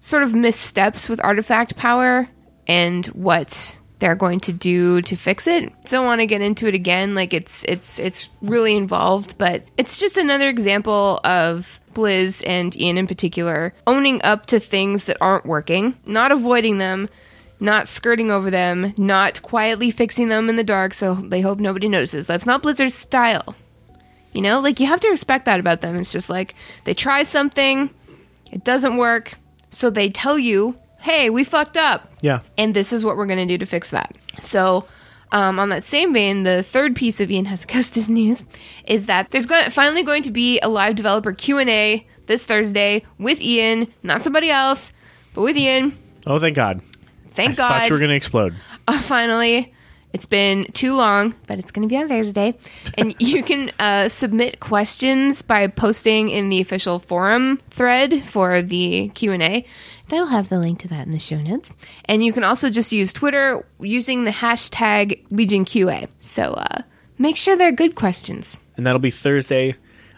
[0.00, 2.28] sort of missteps with artifact power
[2.66, 5.72] and what they're going to do to fix it.
[5.84, 9.96] Don't want to get into it again like it's it's it's really involved, but it's
[9.96, 15.46] just another example of Blizz and Ian in particular owning up to things that aren't
[15.46, 17.08] working, not avoiding them,
[17.60, 21.88] not skirting over them, not quietly fixing them in the dark so they hope nobody
[21.88, 22.26] notices.
[22.26, 23.54] That's not Blizzard's style.
[24.32, 25.96] You know, like you have to respect that about them.
[25.96, 27.90] It's just like they try something,
[28.50, 29.34] it doesn't work,
[29.70, 32.40] so they tell you, "Hey, we fucked up." Yeah.
[32.56, 34.14] and this is what we're going to do to fix that.
[34.40, 34.86] So,
[35.32, 38.44] um, on that same vein, the third piece of Ian Hazzikostas news
[38.86, 42.44] is that there's going finally going to be a live developer Q and A this
[42.44, 44.92] Thursday with Ian, not somebody else,
[45.34, 45.98] but with Ian.
[46.26, 46.82] Oh, thank God.
[47.32, 48.54] Thank I God, thought you were going to explode.
[48.88, 49.74] uh, finally.
[50.12, 52.54] It's been too long, but it's going to be on Thursday.
[52.98, 59.10] And you can uh, submit questions by posting in the official forum thread for the
[60.08, 60.20] Q&A.
[60.20, 61.70] I'll have the link to that in the show notes.
[62.04, 66.08] And you can also just use Twitter using the hashtag LegionQA.
[66.20, 66.82] So uh,
[67.18, 68.58] make sure they're good questions.
[68.76, 69.74] And that'll be Thursday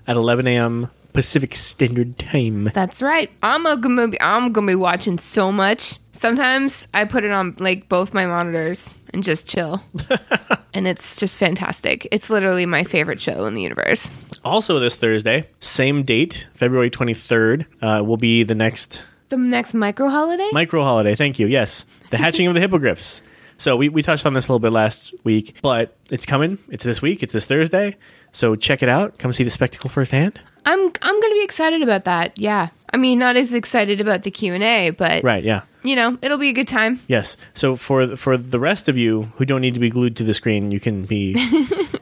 [0.07, 0.91] at 11 a.m.
[1.13, 2.65] Pacific Standard Time.
[2.75, 3.31] That's right.
[3.43, 5.99] I'm gonna be I'm gonna be watching so much.
[6.13, 9.81] Sometimes I put it on like both my monitors and just chill.
[10.75, 12.09] and it's just fantastic.
[12.11, 14.11] It's literally my favorite show in the universe.
[14.45, 19.01] Also, this Thursday, same date, February 23rd, uh, will be the next
[19.37, 20.49] The next micro holiday?
[20.53, 21.15] micro holiday.
[21.15, 21.47] Thank you.
[21.47, 21.85] Yes.
[22.11, 23.23] The hatching of the hippogriffs.
[23.57, 26.59] So we, we touched on this a little bit last week, but it's coming.
[26.71, 27.23] It's this week.
[27.23, 27.97] It's this Thursday.
[28.33, 29.19] So check it out.
[29.19, 30.41] Come see the spectacle firsthand.
[30.67, 32.37] I'm I'm going to be excited about that.
[32.39, 32.71] Yeah.
[32.93, 35.45] I mean, not as excited about the Q&A, but Right.
[35.45, 35.63] Yeah.
[35.85, 37.01] you know, it'll be a good time.
[37.07, 37.37] Yes.
[37.55, 40.35] So for for the rest of you who don't need to be glued to the
[40.35, 41.35] screen, you can be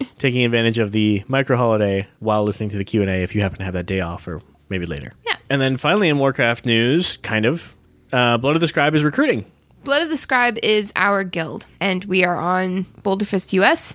[0.18, 3.40] taking advantage of the micro holiday while listening to the Q and A if you
[3.42, 4.40] happen to have that day off or
[4.72, 5.12] maybe later.
[5.24, 5.36] Yeah.
[5.48, 7.74] And then finally in Warcraft news, kind of,
[8.12, 9.44] uh, Blood of the Scribe is recruiting.
[9.84, 13.94] Blood of the Scribe is our guild, and we are on Boulderfist US.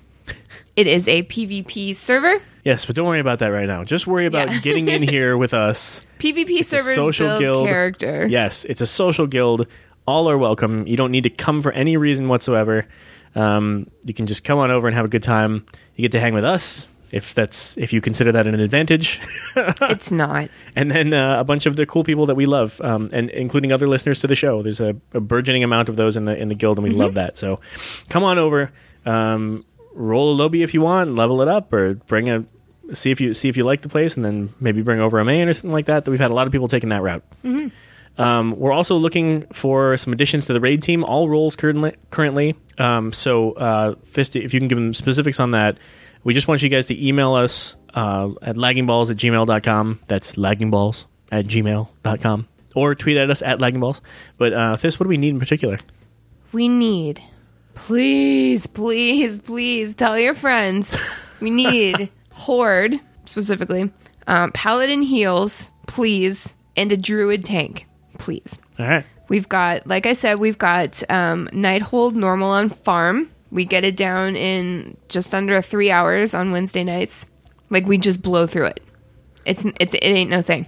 [0.76, 2.42] It is a PvP server.
[2.64, 3.84] Yes, but don't worry about that right now.
[3.84, 4.60] Just worry about Yeah.
[4.60, 6.04] getting in here with us.
[6.20, 7.68] PvP a servers social guild.
[7.68, 8.28] character.
[8.30, 9.68] Yes, it's a social guild.
[10.06, 10.86] All are welcome.
[10.86, 12.86] You don't need to come for any reason whatsoever.
[13.36, 15.66] Um, you can just come on over and have a good time.
[15.96, 19.20] You get to hang with us if that's if you consider that an advantage.
[19.82, 20.50] It's not.
[20.76, 23.72] and then uh, a bunch of the cool people that we love, um, and including
[23.72, 24.62] other listeners to the show.
[24.62, 27.16] There's a, a burgeoning amount of those in the in the guild, and we love
[27.16, 27.38] that.
[27.38, 27.60] So
[28.10, 28.72] come on over,
[29.06, 32.46] um, roll a lowbie if you want, level it up, or bring a
[32.94, 35.26] see if you see if you like the place, and then maybe bring over a
[35.26, 36.06] main or something like that.
[36.06, 37.24] That we've had a lot of people taking that route.
[38.18, 41.04] Um, we're also looking for some additions to the raid team.
[41.04, 41.96] All roles currently.
[42.10, 42.56] currently.
[42.80, 45.78] Um, so, uh, Fisty, if you can give them specifics on that,
[46.28, 50.02] we just want you guys to email us uh, at laggingballs at gmail.com.
[50.08, 52.48] That's laggingballs at gmail.com.
[52.76, 54.02] Or tweet at us at laggingballs.
[54.38, 55.80] But, uh, what do we need in particular?
[56.52, 57.24] We need,
[57.76, 60.92] please, please, please tell your friends.
[61.42, 63.90] We need Horde, specifically,
[64.28, 67.88] um, Paladin heals, please, and a Druid tank,
[68.18, 68.60] please.
[68.78, 69.06] All right.
[69.30, 73.30] We've got, like I said, we've got um, Nighthold normal on farm.
[73.52, 77.28] We get it down in just under three hours on Wednesday nights.
[77.70, 78.82] Like we just blow through it.
[79.46, 80.68] It's it's it ain't no thing.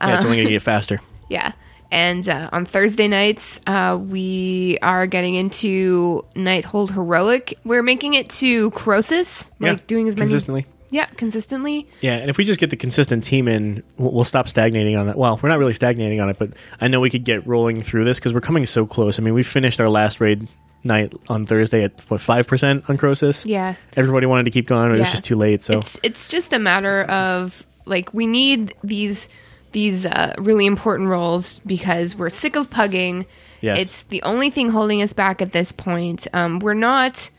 [0.00, 1.00] Yeah, it's only to get faster.
[1.28, 1.52] Yeah.
[1.90, 7.58] And uh, on Thursday nights, uh, we are getting into Nighthold Heroic.
[7.64, 10.66] We're making it to like yeah, doing as many consistently.
[10.88, 11.86] Yeah, consistently.
[12.00, 15.06] Yeah, and if we just get the consistent team in, we'll, we'll stop stagnating on
[15.06, 15.18] that.
[15.18, 18.04] Well, we're not really stagnating on it, but I know we could get rolling through
[18.04, 19.18] this because we're coming so close.
[19.18, 20.48] I mean, we finished our last raid
[20.84, 23.44] night on Thursday at what five percent on Krosus.
[23.46, 23.74] Yeah.
[23.96, 25.62] everybody wanted to keep going, but it was just too late.
[25.62, 29.28] So It's it's just a matter of like we need these
[29.72, 33.26] these uh, really important roles because we're sick of pugging.
[33.60, 33.78] Yes.
[33.78, 36.26] It's the only thing holding us back at this point.
[36.32, 37.30] Um, we're not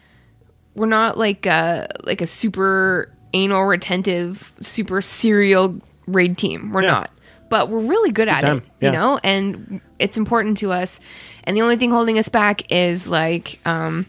[0.73, 6.71] we're not like a like a super anal retentive, super serial raid team.
[6.71, 6.91] We're Yeah.
[6.91, 7.11] not.
[7.53, 8.57] But we're really good at time.
[8.57, 10.99] it, you know, and it's important to us.
[11.43, 14.07] And the only thing holding us back is like um,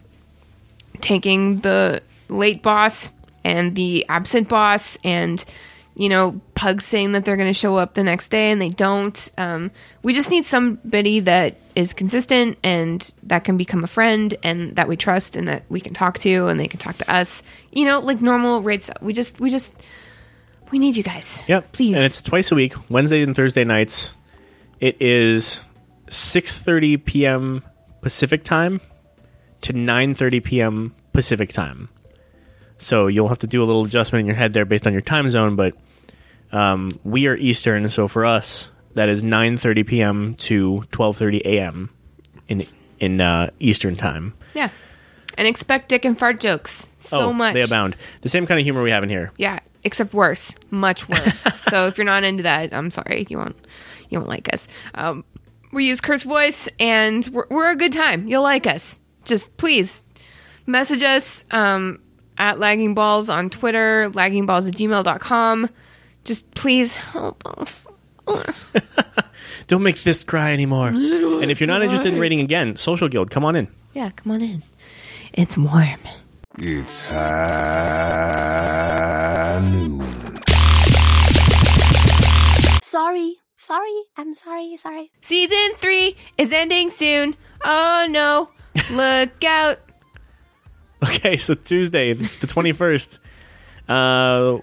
[0.99, 3.11] taking the late boss
[3.43, 5.45] and the absent boss and
[5.95, 8.69] you know pugs saying that they're going to show up the next day and they
[8.69, 9.29] don't.
[9.37, 9.69] Um,
[10.01, 14.87] we just need somebody that is consistent and that can become a friend and that
[14.87, 17.43] we trust and that we can talk to and they can talk to us.
[17.71, 19.75] You know like normal stuff we just we just
[20.75, 21.71] we need you guys Yep.
[21.71, 24.13] please And it's twice a week, Wednesday and Thursday nights.
[24.81, 25.65] It is
[26.07, 27.63] 6:30 p.m.
[28.01, 28.81] Pacific time
[29.61, 30.95] to 9:30 p.m.
[31.13, 31.87] Pacific time.
[32.77, 35.01] So you'll have to do a little adjustment in your head there based on your
[35.01, 35.75] time zone, but
[36.51, 40.35] um, we are Eastern, so for us that is 9:30 p.m.
[40.35, 41.89] to 12:30 a.m.
[42.49, 42.67] in
[42.99, 44.33] in uh, Eastern time.
[44.53, 44.67] yeah
[45.37, 47.95] and expect dick and fart jokes so oh, much they abound.
[48.21, 49.31] The same kind of humor we have in here.
[49.37, 51.45] Yeah, except worse, much worse.
[51.69, 53.55] so if you're not into that, I'm sorry, you won't
[54.09, 54.67] you won't like us.
[54.95, 55.23] Um,
[55.71, 58.27] we use curse voice, and we're, we're a good time.
[58.27, 58.99] You'll like us.
[59.23, 60.03] Just please
[60.65, 62.01] message us um,
[62.37, 65.69] at lagging balls on Twitter, laggingballs at gmail.com.
[66.23, 67.87] Just please help us.
[69.67, 70.87] Don't make this cry anymore.
[70.87, 73.67] And if you're not interested in rating again, Social Guild, come on in.
[73.93, 74.63] Yeah, come on in.
[75.33, 75.99] It's warm.
[76.57, 77.19] It's high
[79.71, 80.05] noon.
[82.81, 83.35] Sorry.
[83.57, 84.03] Sorry.
[84.15, 84.77] I'm sorry.
[84.77, 85.11] Sorry.
[85.19, 87.35] Season three is ending soon.
[87.65, 88.51] Oh no!
[88.93, 89.79] Look out!
[91.03, 93.19] Okay, so Tuesday, the 21st,
[93.89, 94.59] uh,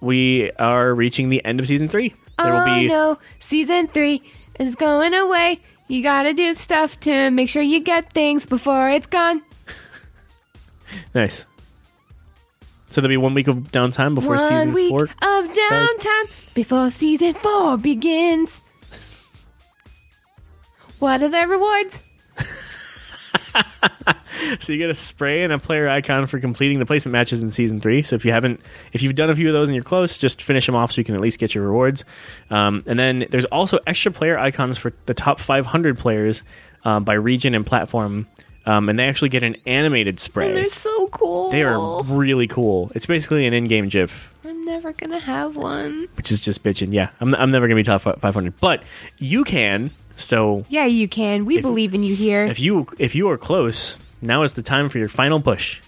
[0.00, 2.14] we are reaching the end of season three.
[2.38, 4.22] There will oh be no, season three
[4.58, 5.60] is going away.
[5.88, 9.42] You gotta do stuff to make sure you get things before it's gone.
[11.14, 11.46] Nice.
[12.90, 15.04] So there'll be one week of downtime before One season week four.
[15.04, 18.60] of downtime before season four begins.
[21.00, 22.02] What are the rewards?
[24.60, 27.50] So you get a spray and a player icon for completing the placement matches in
[27.50, 28.02] season three.
[28.02, 28.60] So if you haven't,
[28.92, 31.00] if you've done a few of those and you're close, just finish them off so
[31.00, 32.04] you can at least get your rewards.
[32.50, 36.42] Um, and then there's also extra player icons for the top 500 players
[36.84, 38.26] um, by region and platform.
[38.66, 40.48] Um, and they actually get an animated spray.
[40.48, 41.50] And they're so cool.
[41.50, 42.90] They are really cool.
[42.94, 46.08] It's basically an in-game GIF, I'm never gonna have one.
[46.16, 46.92] which is just bitching.
[46.92, 48.82] Yeah, I'm, I'm never gonna be top 500, but
[49.18, 49.90] you can.
[50.16, 51.44] So Yeah, you can.
[51.44, 52.44] We If- believe in you here.
[52.46, 55.80] if you if you are close, now is the time for your final push.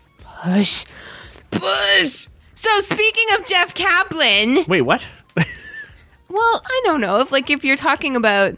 [0.43, 0.85] Push.
[1.51, 2.27] Push.
[2.55, 5.07] So speaking of Jeff Kaplan, Wait, what?
[6.29, 8.57] well, I don't know if like if you're talking about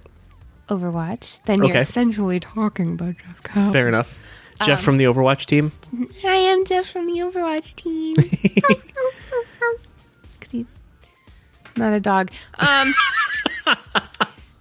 [0.69, 1.79] Overwatch, then you're Okay.
[1.81, 3.73] essentially talking about Jeff Kaplan.
[3.73, 4.15] Fair enough.
[4.61, 5.73] Um, Jeff from the Overwatch team.
[6.27, 8.17] I am Jeff from the Overwatch team.
[10.39, 10.79] Because he's
[11.77, 12.31] not a dog.
[12.59, 12.95] Um,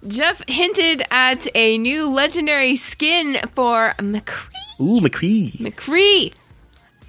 [0.08, 4.80] Jeff hinted at a new legendary skin for McCree.
[4.80, 5.56] Ooh, McCree.
[5.58, 6.32] McCree.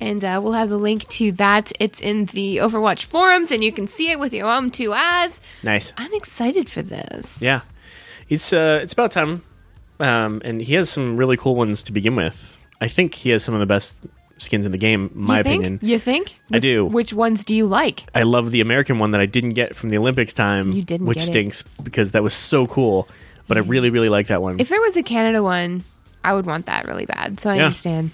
[0.02, 1.72] And uh, we'll have the link to that.
[1.80, 5.42] It's in the Overwatch forums, and you can see it with your own two eyes.
[5.62, 5.94] Nice.
[5.98, 7.42] I'm excited for this.
[7.42, 7.62] Yeah,
[8.30, 9.44] it's uh, it's about time.
[10.00, 12.56] Um, and he has some really cool ones to begin with.
[12.80, 13.98] I think he has some of the best
[14.38, 15.56] skins in the game, my you think?
[15.63, 15.80] opinion.
[15.82, 16.39] You think?
[16.54, 16.86] I do.
[16.86, 18.06] Which ones do you like?
[18.15, 21.08] I love the American one that I didn't get from the Olympics time, You didn't
[21.08, 21.28] which get it.
[21.28, 23.10] stinks because that was so cool.
[23.50, 24.62] But I really, really like that one.
[24.62, 25.84] If there was a Canada one,
[26.24, 27.42] I would want that really bad.
[27.42, 27.65] So I Yeah.
[27.65, 28.12] understand.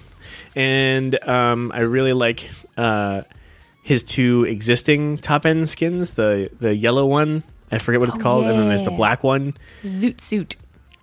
[0.56, 3.22] and um, I really like uh,
[3.84, 6.12] his two existing top end skins.
[6.12, 9.24] The the yellow one, I forget what it's Oh, called, and then there's the black
[9.24, 9.56] one.
[9.84, 10.56] Zoot suit.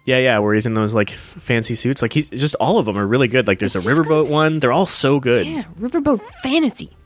[0.04, 2.02] Yeah, yeah, where he's in those like fancy suits.
[2.02, 3.46] Like he's just all of them are really good.
[3.46, 4.58] Like there's It's a riverboat one.
[4.60, 5.46] They're all so good.
[5.46, 6.96] Yeah, Riverboat Fantasy.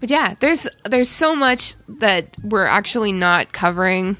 [0.00, 4.16] But yeah, there's there's so much that we're actually not covering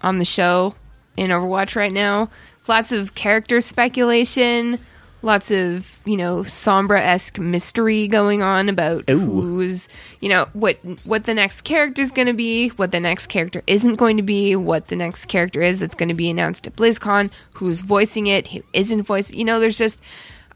[0.00, 0.74] on the show
[1.16, 2.30] in Overwatch right now.
[2.68, 4.78] Lots of character speculation,
[5.22, 9.18] lots of, you know, Sombra esque mystery going on about Ooh.
[9.18, 9.88] who's
[10.20, 13.96] you know, what what the next character is gonna be, what the next character isn't
[13.96, 17.80] going to be, what the next character is that's gonna be announced at BlizzCon, who's
[17.80, 20.02] voicing it, who isn't voicing you know, there's just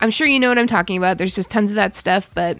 [0.00, 1.18] I'm sure you know what I'm talking about.
[1.18, 2.58] There's just tons of that stuff, but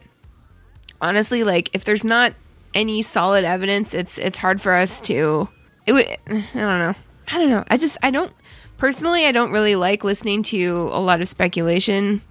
[1.01, 2.35] honestly, like if there's not
[2.75, 5.49] any solid evidence, it's it's hard for us to.
[5.87, 6.07] It would.
[6.07, 6.95] I don't know.
[7.29, 7.65] I don't know.
[7.69, 8.33] I just I don't
[8.79, 9.27] personally.
[9.27, 12.23] I don't really like listening to a lot of speculation.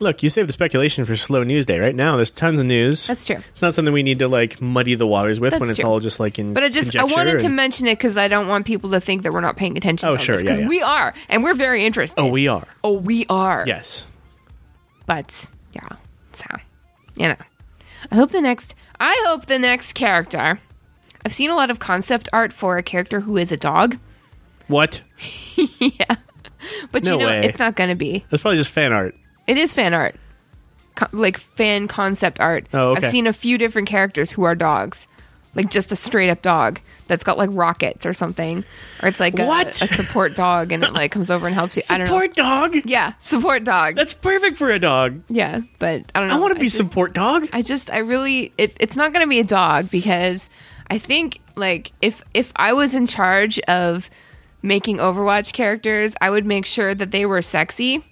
[0.00, 1.80] Look, you save the speculation for slow news day.
[1.80, 3.06] Right now, there's tons of news.
[3.06, 3.42] That's true.
[3.50, 5.88] It's not something we need to like muddy the waters with That's when it's true.
[5.88, 6.54] all just like in.
[6.54, 9.24] But I just I wanted to mention it because I don't want people to think
[9.24, 10.08] that we're not paying attention.
[10.08, 10.68] Oh, to sure, this, yeah, yeah.
[10.68, 12.20] we are, and we're very interested.
[12.20, 12.66] Oh, we are.
[12.84, 13.64] oh we are.
[13.66, 14.06] Yes.
[15.06, 15.96] But yeah,
[16.32, 16.46] so
[17.16, 17.36] you know,
[18.12, 18.76] I hope the next.
[19.00, 20.60] I hope the next character.
[21.24, 23.98] I've seen a lot of concept art for a character who is a dog,
[24.68, 25.02] What?
[25.80, 26.16] Yeah.
[26.92, 27.40] But No you know way.
[27.44, 28.24] it's not going to be.
[28.30, 29.14] That's probably just fan art.
[29.46, 30.16] It is fan art,
[30.96, 32.66] Co- like fan concept art.
[32.74, 33.04] Oh, okay.
[33.06, 35.06] I've seen a few different characters who are dogs,
[35.54, 38.64] like just a straight up dog that's got like rockets or something,
[39.02, 39.68] or it's like a, What?
[39.82, 41.82] a support dog and it like comes over and helps you.
[41.90, 42.12] I don't know.
[42.14, 42.74] Support dog.
[42.84, 43.94] Yeah, support dog.
[43.96, 45.22] That's perfect for a dog.
[45.28, 46.34] yeah, but I don't know.
[46.36, 47.48] I want to be just- support dog.
[47.52, 50.50] I just I really it, it's not going to be a dog because
[50.90, 54.10] I think like if if I was in charge of
[54.62, 58.04] making Overwatch characters, I would make sure that they were sexy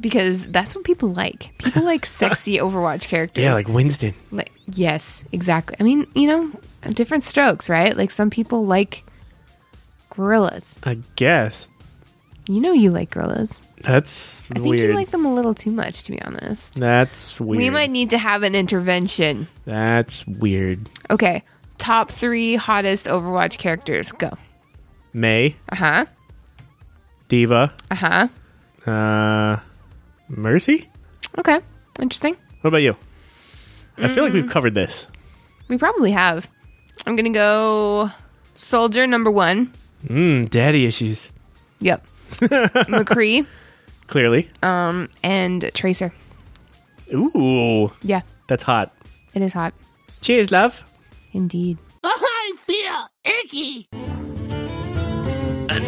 [0.00, 1.56] because that's what people like.
[1.58, 3.42] People like sexy Overwatch characters.
[3.44, 4.14] yeah, like Winston.
[4.30, 5.76] Like yes, exactly.
[5.78, 6.50] I mean, you know,
[6.90, 7.96] different strokes, right?
[7.96, 9.04] Like some people like
[10.10, 10.78] gorillas.
[10.82, 11.68] I guess
[12.48, 13.62] You know you like gorillas.
[13.82, 14.80] that's I think weird.
[14.90, 16.74] you like them a little too much to be honest.
[16.74, 17.58] that's weird.
[17.58, 19.48] We might need to have an intervention.
[19.64, 20.88] That's weird.
[21.10, 21.42] Okay,
[21.78, 24.12] top three hottest Overwatch characters.
[24.12, 24.30] Go.
[25.14, 26.04] Mei, Uh huh.
[27.28, 28.28] D.Va, Uh huh.
[28.90, 29.56] uh,
[30.28, 30.88] Mercy.
[31.38, 31.60] Okay.
[32.00, 32.36] Interesting.
[32.60, 32.96] What about you?
[33.98, 34.26] I feel Mm.
[34.26, 35.06] like we've covered this.
[35.68, 36.48] We probably have.
[37.06, 38.10] I'm gonna go
[38.54, 39.72] soldier number one.
[40.06, 41.30] Mmm, daddy issues.
[41.80, 42.06] Yep.
[42.88, 43.46] McCree
[44.06, 44.50] Clearly.
[44.62, 46.12] um, and Tracer.
[47.12, 48.92] Ooh, Yeah, that's hot.
[49.34, 49.74] it is hot.
[50.22, 50.82] Cheers, love.
[51.32, 51.78] Indeed.
[52.04, 53.88] I feel icky.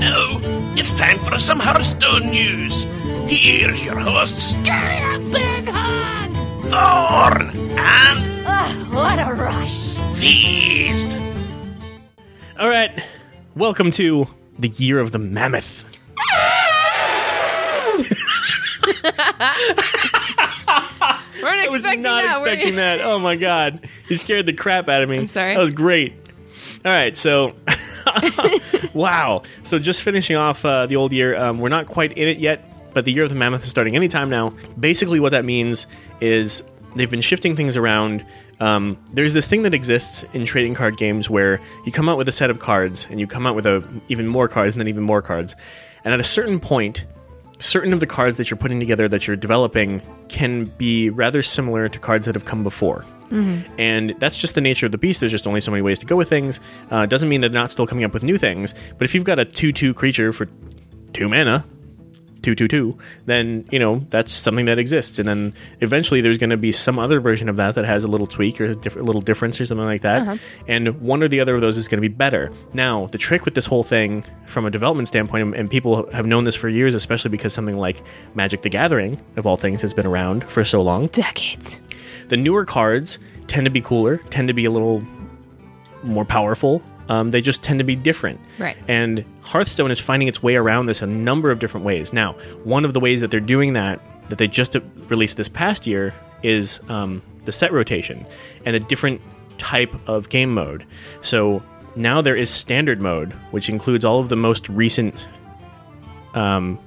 [0.05, 2.85] And now it's time for some Hearthstone news.
[3.27, 7.49] Here's your hosts, Gary and Ben Han, Thorn,
[7.79, 9.97] and ah, What a rush.
[10.15, 11.19] Feast.
[12.59, 13.03] All right,
[13.57, 14.27] welcome to
[14.59, 15.85] the year of the mammoth.
[21.43, 22.43] We're I was expecting not that.
[22.43, 23.01] Expecting that.
[23.01, 25.19] Oh my god, you scared the crap out of me.
[25.19, 25.55] I'm sorry.
[25.55, 26.13] That was great.
[26.85, 27.55] All right, so
[28.95, 29.43] wow.
[29.63, 31.37] So just finishing off uh, the old year.
[31.37, 33.97] Um, we're not quite in it yet, but the year of the mammoth is starting
[33.97, 34.53] anytime now.
[34.79, 35.87] Basically, what that means
[36.21, 36.63] is
[36.95, 38.25] they've been shifting things around.
[38.61, 42.29] Um, there's this thing that exists in trading card games where you come out with
[42.29, 44.89] a set of cards and you come out with a, even more cards and then
[44.89, 45.57] even more cards,
[46.05, 47.05] and at a certain point,
[47.59, 51.89] certain of the cards that you're putting together that you're developing can be rather similar
[51.89, 53.05] to cards that have come before.
[53.31, 55.21] And that's just the nature of the beast.
[55.21, 56.61] There's just only so many ways to go with things.
[56.91, 58.75] Uh, doesn't mean they're not still coming up with new things.
[58.99, 60.49] But if you've got a 2 2 creature for
[61.13, 61.65] two mana,
[62.43, 65.19] 2 2 2, then, you know, that's something that exists.
[65.19, 68.09] And then eventually there's going to be some other version of that that has a
[68.09, 70.27] little tweak or a diff- little difference or something like that.
[70.69, 72.53] And one or the other of those is going to be better.
[72.75, 76.27] Now, the trick with this whole thing from a development standpoint, and- and people have
[76.27, 78.03] known this for years, especially because something like
[78.35, 81.81] Magic the Gathering, of all things, has been around for so long Decades.
[82.29, 85.03] The newer cards tend to be cooler, tend to be a little
[86.03, 86.83] more powerful.
[87.09, 88.41] Um, they just tend to be different.
[88.59, 88.77] Right.
[88.89, 92.13] And Hearthstone is finding its way around this a number of different ways.
[92.13, 92.33] Now,
[92.65, 94.77] one of the ways that they're doing that, that they just
[95.09, 98.27] released this past year, is um, the set rotation
[98.65, 99.21] and a different
[99.59, 100.87] type of game mode.
[101.21, 101.63] So
[101.95, 105.27] now there is standard mode, which includes all of the most recent
[106.35, 106.79] um,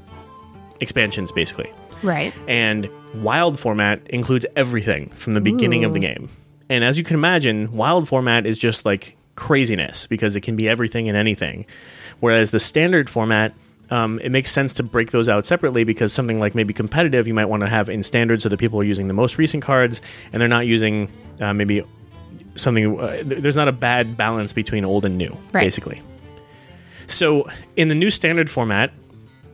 [0.79, 1.71] expansions, basically
[2.03, 2.33] Right.
[2.47, 6.29] and wild format includes everything from the beginning of the game.
[6.69, 10.67] And as you can imagine, wild format is just like craziness because it can be
[10.67, 11.65] everything and anything.
[12.19, 13.53] Whereas the standard format,
[13.89, 17.33] um, it makes sense to break those out separately because something like maybe competitive, you
[17.33, 20.01] might want to have in standard so that people are using the most recent cards
[20.33, 21.81] and they're not using uh, maybe
[22.55, 22.99] something.
[22.99, 25.63] Uh, th- there's not a bad balance between old and new, Right.
[25.63, 26.01] basically.
[27.07, 28.91] So in the new standard format,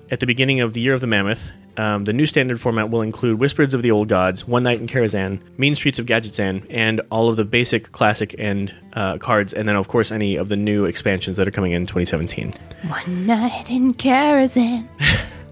[0.10, 3.02] at the beginning of the Year of the Mammoth, um, the new standard format will
[3.02, 7.02] include Whispers of the Old Gods, One Night in Karazhan, Mean Streets of Gadgetzan, and
[7.12, 10.56] all of the basic, classic, and uh, cards, and then of course any of the
[10.56, 12.54] new expansions that are coming in 2017.
[12.88, 14.88] One night in Karazhan.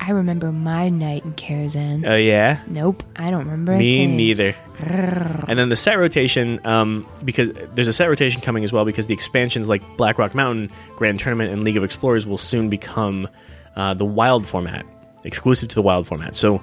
[0.03, 2.09] I remember my night in Karazhan.
[2.09, 3.77] Oh yeah, Nope, I don't remember.
[3.77, 4.55] me neither.
[5.47, 9.05] And then the set rotation, um, because there's a set rotation coming as well, because
[9.05, 13.27] the expansions like Blackrock Mountain, Grand Tournament, and League of Explorers will soon become
[13.75, 14.87] uh, the Wild format,
[15.23, 16.35] exclusive to the Wild format.
[16.35, 16.61] So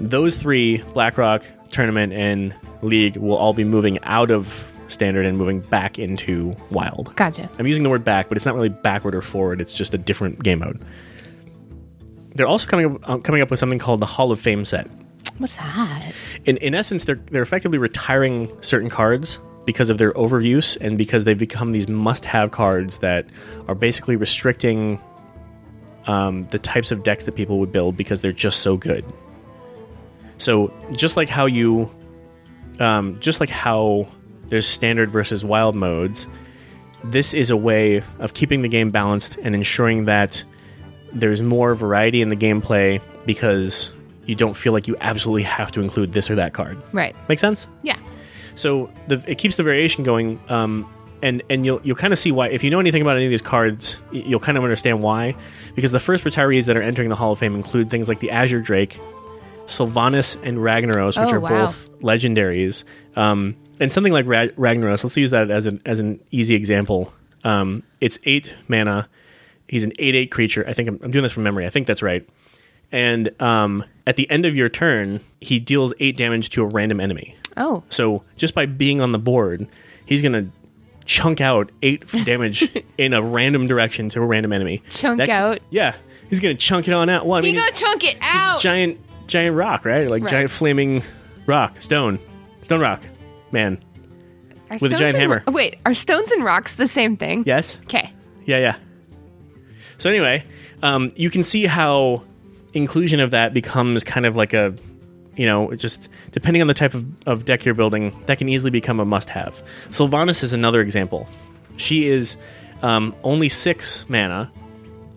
[0.00, 5.60] those three, BlackRock, Tournament, and League, will all be moving out of standard and moving
[5.60, 7.14] back into wild.
[7.16, 7.48] Gotcha.
[7.58, 9.60] I'm using the word back, but it's not really backward or forward.
[9.60, 10.84] It's just a different game mode.
[12.34, 14.88] They're also coming up, uh, coming up with something called the Hall of Fame set.
[15.38, 16.12] What's that?
[16.44, 21.24] In in essence, they're they're effectively retiring certain cards because of their overuse and because
[21.24, 23.26] they've become these must-have cards that
[23.68, 25.00] are basically restricting
[26.10, 29.04] um, the types of decks that people would build because they're just so good.
[30.38, 31.88] So just like how you,
[32.80, 34.08] um, just like how
[34.48, 36.26] there's standard versus wild modes,
[37.04, 40.42] this is a way of keeping the game balanced and ensuring that
[41.12, 43.92] there's more variety in the gameplay because
[44.26, 46.76] you don't feel like you absolutely have to include this or that card.
[46.92, 47.14] Right.
[47.28, 47.68] Make sense?
[47.82, 47.98] Yeah.
[48.56, 50.92] So the, it keeps the variation going, um,
[51.22, 52.48] and and you'll you'll kind of see why.
[52.48, 55.34] If you know anything about any of these cards, you'll kind of understand why.
[55.74, 58.30] Because the first retirees that are entering the Hall of Fame include things like the
[58.30, 58.98] Azure Drake,
[59.66, 61.66] Sylvanas, and Ragnaros, which Oh, are wow.
[61.66, 62.84] both legendaries.
[63.16, 67.12] Um, and something like Ra- Ragnaros, let's use that as an as an easy example.
[67.44, 69.08] Um, it's eight mana.
[69.68, 70.64] He's an eight eight creature.
[70.66, 71.66] I think I'm, I'm doing this from memory.
[71.66, 72.28] I think that's right.
[72.92, 76.98] And um, at the end of your turn, he deals eight damage to a random
[77.00, 77.36] enemy.
[77.56, 77.84] Oh.
[77.88, 79.68] So just by being on the board,
[80.06, 80.48] he's gonna
[81.10, 84.80] chunk out eight damage in a random direction to a random enemy.
[84.90, 85.58] Chunk That- out?
[85.70, 85.96] Yeah,
[86.28, 87.26] he's gonna chunk it on out.
[87.26, 88.60] Well, I You mean, gotta chunk it out.
[88.60, 90.08] giant, giant rock, right?
[90.08, 90.30] Like Right.
[90.30, 91.02] giant flaming
[91.46, 92.18] rock, stone,
[92.62, 93.02] stone rock,
[93.50, 93.78] man.
[94.70, 95.42] Are with a giant hammer.
[95.48, 97.42] Wait, are stones and rocks the same thing?
[97.44, 97.76] Yes.
[97.86, 98.12] Okay.
[98.46, 98.76] Yeah, yeah.
[99.98, 100.44] So anyway,
[100.82, 102.22] um, you can see how
[102.72, 104.74] inclusion of that becomes kind of like a,
[105.40, 108.70] you know, just depending on the type of, of deck you're building, that can easily
[108.70, 109.62] become a must-have.
[109.88, 111.26] Sylvanas is another example.
[111.78, 112.36] She is
[112.82, 114.52] um, only six mana,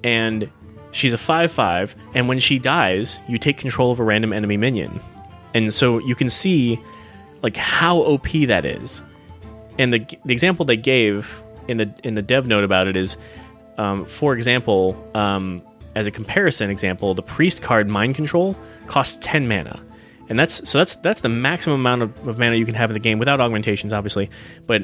[0.01, 0.49] and
[0.93, 1.93] she's a five-five.
[2.15, 5.01] And when she dies, you take control of a random enemy minion,
[5.53, 6.79] and so you can see
[7.41, 9.01] like how OP that is.
[9.77, 13.17] And the the example they gave in the in the dev note about it is,
[13.77, 15.61] um, for example, um,
[15.95, 18.55] as a comparison example, the priest card Mind Control
[18.87, 19.83] costs ten mana,
[20.29, 22.93] and that's so that's that's the maximum amount of, of mana you can have in
[22.93, 24.29] the game without augmentations, obviously,
[24.65, 24.83] but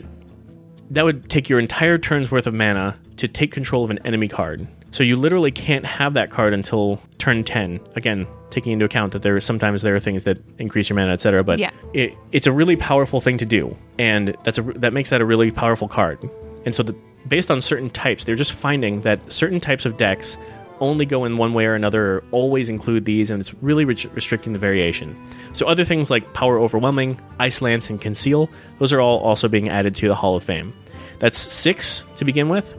[0.92, 4.28] that would take your entire turn's worth of mana to take control of an enemy
[4.28, 4.68] card.
[4.92, 7.80] So you literally can't have that card until turn 10.
[7.96, 11.12] Again, taking into account that there are sometimes there are things that increase your mana,
[11.12, 11.44] etc.
[11.44, 11.70] But Yeah.
[11.94, 15.26] it, it's a really powerful thing to do, and that's a, that makes that a
[15.26, 16.18] really powerful card.
[16.66, 16.96] And so, the,
[17.28, 20.38] based on certain types, they're just finding that certain types of decks
[20.80, 24.54] only go in one way or another, always include these, and it's really ret- restricting
[24.54, 25.16] the variation.
[25.54, 28.50] So other things like Power Overwhelming, Ice Lance, and Conceal,
[28.80, 30.74] those are all also being added to the Hall of Fame.
[31.20, 32.74] That's six to begin with,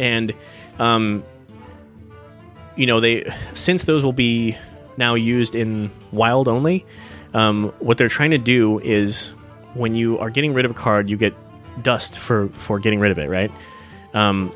[0.00, 0.34] and
[0.78, 1.22] um,
[2.76, 4.56] you know they since those will be
[4.96, 6.84] now used in Wild only.
[7.34, 9.28] Um, what they're trying to do is
[9.74, 11.34] when you are getting rid of a card, you get
[11.82, 13.52] dust for for getting rid of it, right?
[14.14, 14.52] Um,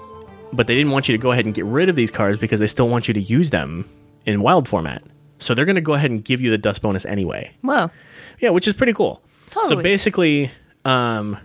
[0.53, 2.61] but they didn't want you to go ahead and get rid of these cards because
[2.61, 3.88] they still want you to use them
[4.26, 5.03] in wild format.
[5.38, 7.53] So they're going to go ahead and give you the dust bonus anyway.
[7.62, 7.90] Whoa.
[8.38, 9.22] Yeah, which is pretty cool.
[9.64, 10.50] So basically,
[10.84, 11.36] um,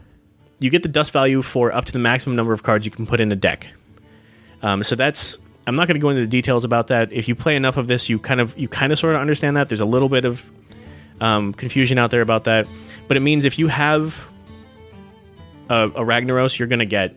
[0.59, 3.05] you get the dust value for up to the maximum number of cards you can
[3.05, 3.67] put in a deck.
[4.61, 5.37] Um, so that's
[5.67, 7.11] I'm not going to go into the details about that.
[7.11, 9.57] If you play enough of this, you kind of you kind of sort of understand
[9.57, 9.67] that.
[9.67, 10.49] There's a little bit of
[11.19, 12.67] um, confusion out there about that,
[13.07, 14.27] but it means if you have
[15.69, 17.13] a, a Ragnaros, you're going to get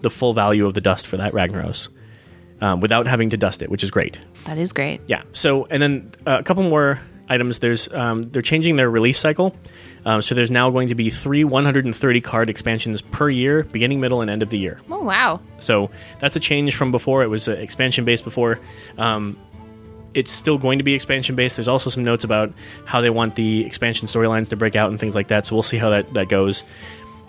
[0.00, 1.88] the full value of the dust for that Ragnaros
[2.60, 4.20] um, without having to dust it, which is great.
[4.44, 5.00] That is great.
[5.06, 5.22] Yeah.
[5.32, 7.60] So, and then uh, a couple more items.
[7.60, 9.54] There's um, they're changing their release cycle.
[10.04, 14.22] Um, so there's now going to be three 130 card expansions per year, beginning, middle,
[14.22, 14.80] and end of the year.
[14.90, 15.40] Oh wow.
[15.58, 17.22] So that's a change from before.
[17.22, 18.58] It was uh, expansion based before.
[18.98, 19.38] Um,
[20.12, 21.56] it's still going to be expansion based.
[21.56, 22.52] There's also some notes about
[22.84, 25.46] how they want the expansion storylines to break out and things like that.
[25.46, 26.64] So we'll see how that, that goes.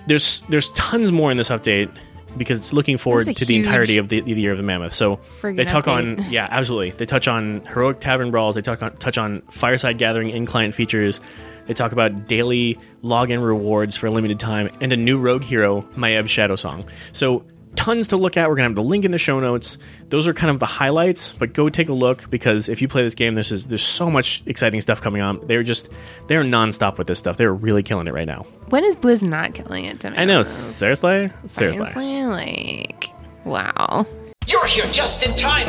[0.07, 1.95] There's there's tons more in this update
[2.37, 4.57] because it's looking forward This is a to the entirety of the, the year of
[4.57, 4.93] the mammoth.
[4.93, 6.19] So they talk update.
[6.19, 6.91] on yeah, absolutely.
[6.91, 8.55] They touch on heroic tavern brawls.
[8.55, 11.19] They talk on touch on fireside gathering in client features.
[11.67, 15.83] They talk about daily login rewards for a limited time and a new rogue hero,
[15.95, 16.89] Maiev Shadowsong.
[17.11, 17.43] So
[17.75, 18.49] tons to look at.
[18.49, 19.77] We're gonna have the link in the show notes.
[20.09, 23.03] Those are kind of the highlights, but go take a look because if you play
[23.03, 25.45] this game, this is there's so much exciting stuff coming on.
[25.47, 25.89] They're just
[26.27, 27.37] they're nonstop with this stuff.
[27.37, 28.45] They're really killing it right now.
[28.69, 29.99] When is Blizz not killing it?
[30.01, 30.17] To me?
[30.17, 30.43] I know.
[30.43, 31.85] Seriously, seriously.
[31.85, 33.05] Seriously, like,
[33.45, 34.05] wow.
[34.47, 35.67] You're here just in time.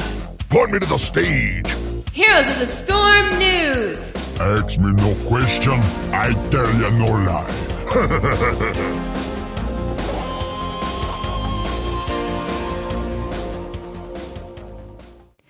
[0.51, 1.67] Point me to the stage.
[2.13, 4.13] Heroes of the Storm News.
[4.39, 5.81] Ask me no question,
[6.13, 9.29] I tell you no lie.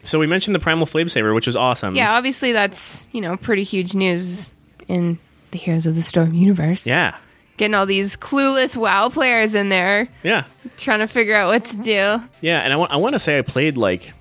[0.02, 1.94] So we mentioned the Primal Flame Saber, which was awesome.
[1.94, 4.50] Yeah, obviously that's you know pretty huge news
[4.88, 5.18] in
[5.52, 6.86] the Heroes of the Storm universe.
[6.86, 7.16] Yeah.
[7.58, 10.44] Getting all these clueless WoW players in there Yeah,
[10.78, 12.22] trying to figure out what to do.
[12.40, 14.12] yeah, and I want I want to say I played like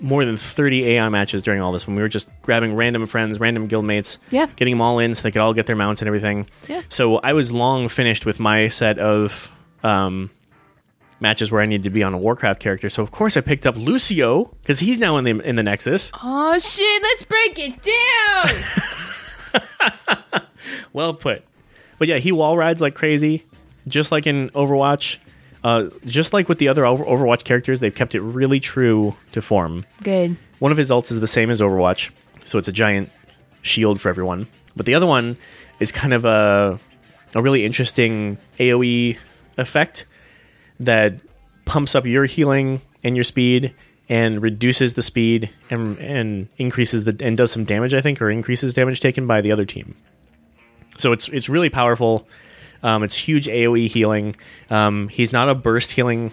[0.00, 3.40] more than 30 AI matches during all this when we were just grabbing random friends,
[3.40, 4.46] random guild mates, Yeah.
[4.56, 6.46] getting them all in so they could all get their mounts and everything.
[6.68, 6.82] Yeah.
[6.90, 9.50] So I was long finished with my set of
[9.82, 10.30] um,
[11.24, 12.90] matches where I needed to be on a Warcraft character.
[12.90, 16.12] So of course I picked up Lucio because he's now in the in the Nexus.
[16.22, 18.50] Oh shit, let's break it down.
[20.94, 21.42] Well put.
[21.98, 23.44] But yeah, he wall rides like crazy,
[23.86, 25.18] just like in Overwatch.
[25.62, 29.84] Uh, just like with the other Overwatch characters, they've kept it really true to form.
[30.02, 30.36] Good.
[30.60, 32.10] One of his ults is the same as Overwatch,
[32.44, 33.10] so it's a giant
[33.62, 34.46] shield for everyone.
[34.76, 35.36] But the other one
[35.80, 36.78] is kind of a
[37.34, 39.18] a really interesting AOE
[39.58, 40.06] effect
[40.80, 41.20] that
[41.64, 43.74] pumps up your healing and your speed
[44.08, 48.30] and reduces the speed and and increases the and does some damage I think or
[48.30, 49.94] increases damage taken by the other team.
[50.98, 52.28] So it's it's really powerful.
[52.82, 54.36] Um, it's huge AOE healing.
[54.68, 56.32] Um, he's not a burst healing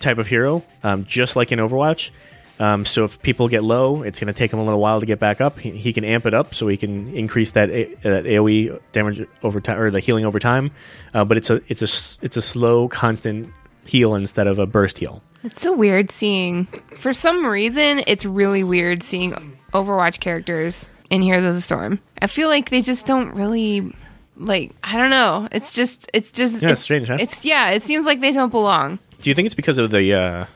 [0.00, 2.10] type of hero, um, just like in Overwatch.
[2.58, 5.06] Um, so if people get low, it's going to take him a little while to
[5.06, 5.58] get back up.
[5.58, 9.26] He, he can amp it up so he can increase that, a, that AOE damage
[9.42, 10.70] over time or the healing over time.
[11.14, 13.52] Uh, but it's a it's a it's a slow, constant
[13.84, 15.22] heal instead of a burst heal.
[15.44, 16.66] It's so weird seeing.
[16.96, 22.00] For some reason, it's really weird seeing Overwatch characters in Heroes of the Storm.
[22.20, 23.94] I feel like they just don't really
[24.36, 24.72] like.
[24.84, 25.48] I don't know.
[25.50, 26.08] It's just.
[26.14, 26.62] It's just.
[26.62, 27.16] Yeah, it's strange, huh?
[27.18, 27.70] It's yeah.
[27.70, 28.98] It seems like they don't belong.
[29.20, 30.46] Do you think it's because of the uh,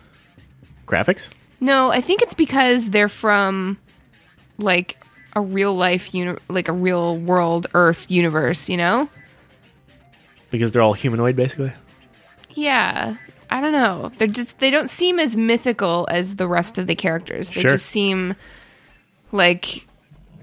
[0.87, 1.31] graphics?
[1.61, 3.79] No, I think it's because they're from
[4.59, 4.99] like
[5.35, 8.69] a real life, uni- like a real world Earth universe.
[8.69, 9.09] You know?
[10.51, 11.73] Because they're all humanoid, basically.
[12.57, 13.17] Yeah.
[13.49, 14.11] I don't know.
[14.19, 17.51] They're just they don't seem as mythical as the rest of the characters.
[17.51, 17.71] They Sure.
[17.73, 18.35] just seem
[19.31, 19.87] like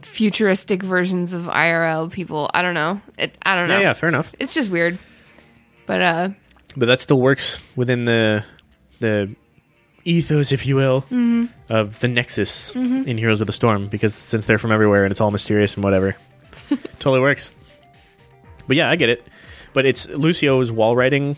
[0.04, 2.50] futuristic versions of IRL people.
[2.54, 3.02] I don't know.
[3.18, 3.76] It, I don't know.
[3.78, 4.32] Yeah, yeah, fair enough.
[4.40, 4.98] It's just weird.
[5.86, 6.30] But uh
[6.78, 8.46] but that still works within the
[9.00, 9.36] the
[10.06, 11.06] ethos, if you will,
[11.70, 13.88] of the Nexus in Heroes of the Storm.
[13.90, 16.16] Because since they're from everywhere and it's all mysterious and whatever,
[17.00, 17.52] totally works.
[18.68, 19.28] But yeah, I get it.
[19.74, 21.36] But it's Lucio's wall riding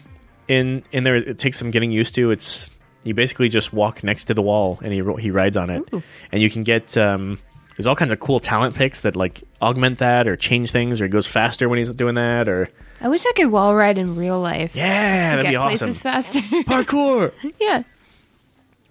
[0.47, 1.15] in in there.
[1.15, 2.31] It takes some getting used to.
[2.31, 2.69] It's
[3.03, 5.83] you basically just walk next to the wall and he he rides on it,
[6.31, 6.97] and you can get.
[6.97, 7.39] Um,
[7.77, 11.05] there's all kinds of cool talent picks that like augment that or change things, or
[11.05, 12.69] he goes faster when he's doing that, or
[13.01, 14.75] I wish I could wall ride in real life.
[14.75, 16.39] Yeah, just to that'd get be places faster.
[16.65, 17.33] parkour.
[17.59, 17.83] yeah.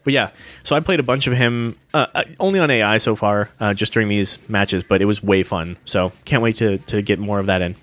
[0.04, 0.30] But yeah,
[0.64, 3.72] so I played a bunch of him uh, uh, only on AI so far, uh,
[3.72, 4.82] just during these matches.
[4.82, 7.74] But it was way fun, so can't wait to to get more of that in.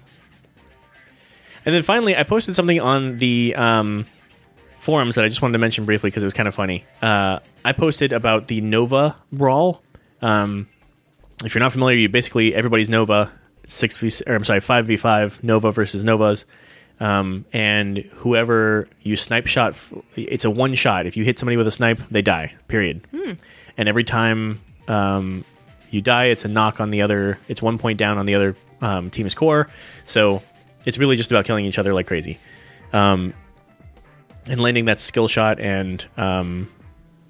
[1.66, 4.06] And then finally, I posted something on the um,
[4.80, 6.86] forums that I just wanted to mention briefly because it was kind of funny.
[7.02, 9.84] Uh, I posted about the Nova Brawl.
[10.22, 10.68] Um,
[11.44, 13.32] if you're not familiar, you basically everybody's Nova
[13.66, 16.46] six v or I'm sorry five v five Nova versus Novas.
[17.00, 19.76] Um, and whoever you snipe shot,
[20.16, 21.08] it's a one shot.
[21.08, 22.54] If you hit somebody with a snipe, they die.
[22.68, 23.02] Period.
[23.78, 25.44] And every time um,
[25.90, 27.40] you die, it's a knock on the other.
[27.48, 29.68] It's one point down on the other um, team's core.
[30.06, 30.44] So
[30.86, 32.40] it's really just about killing each other like crazy,
[32.94, 33.34] um,
[34.46, 36.70] and landing that skill shot and um,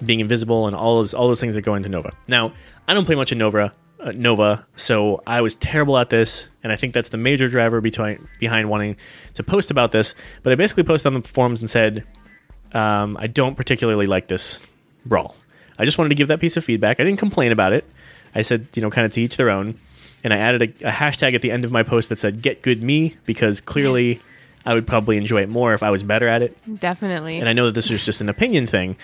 [0.06, 2.14] being invisible and all those all those things that go into Nova.
[2.28, 2.54] Now,
[2.88, 6.72] I don't play much in Nova, uh, Nova, so I was terrible at this, and
[6.72, 8.98] I think that's the major driver between behind wanting
[9.36, 10.16] to post about this.
[10.44, 12.06] But I basically posted on the forums and said
[12.74, 14.64] um, I don't particularly like this
[15.06, 15.36] brawl.
[15.78, 17.00] I just wanted to give that piece of feedback.
[17.00, 17.86] I didn't complain about it.
[18.36, 19.80] I said, you know, kind of to each their own.
[20.24, 22.62] And I added a, a hashtag at the end of my post that said "Get
[22.62, 24.20] Good Me" because clearly
[24.66, 27.40] I would probably enjoy it more if I was better at it Definitely.
[27.40, 28.96] and I know that this is just an opinion thing,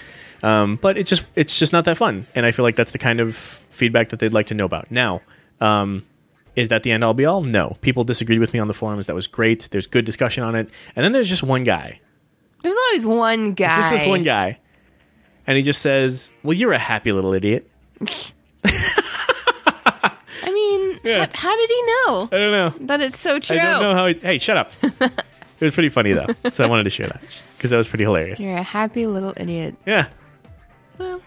[0.43, 2.99] um, but it's just it's just not that fun, and I feel like that's the
[2.99, 3.35] kind of
[3.71, 4.91] feedback that they'd like to know about.
[4.91, 5.21] Now,
[5.59, 6.05] um,
[6.55, 7.41] is that the end all be all?
[7.41, 9.07] No, people disagreed with me on the forums.
[9.07, 9.67] That was great.
[9.71, 11.99] There's good discussion on it, and then there's just one guy.
[12.61, 13.77] There's always one guy.
[13.77, 14.59] Just this one guy,
[15.47, 17.67] and he just says, "Well, you're a happy little idiot."
[21.07, 21.25] I Yeah.
[21.33, 22.85] how, how did he know I don't know.
[22.87, 23.57] that it's so true?
[23.57, 24.05] I don't know how.
[24.07, 24.71] He, hey, shut up.
[24.81, 25.11] it
[25.61, 27.21] was pretty funny though, so I wanted to share that
[27.57, 28.39] because that was pretty hilarious.
[28.39, 29.75] You're a happy little idiot.
[29.85, 30.07] Yeah,
[30.97, 31.21] Well,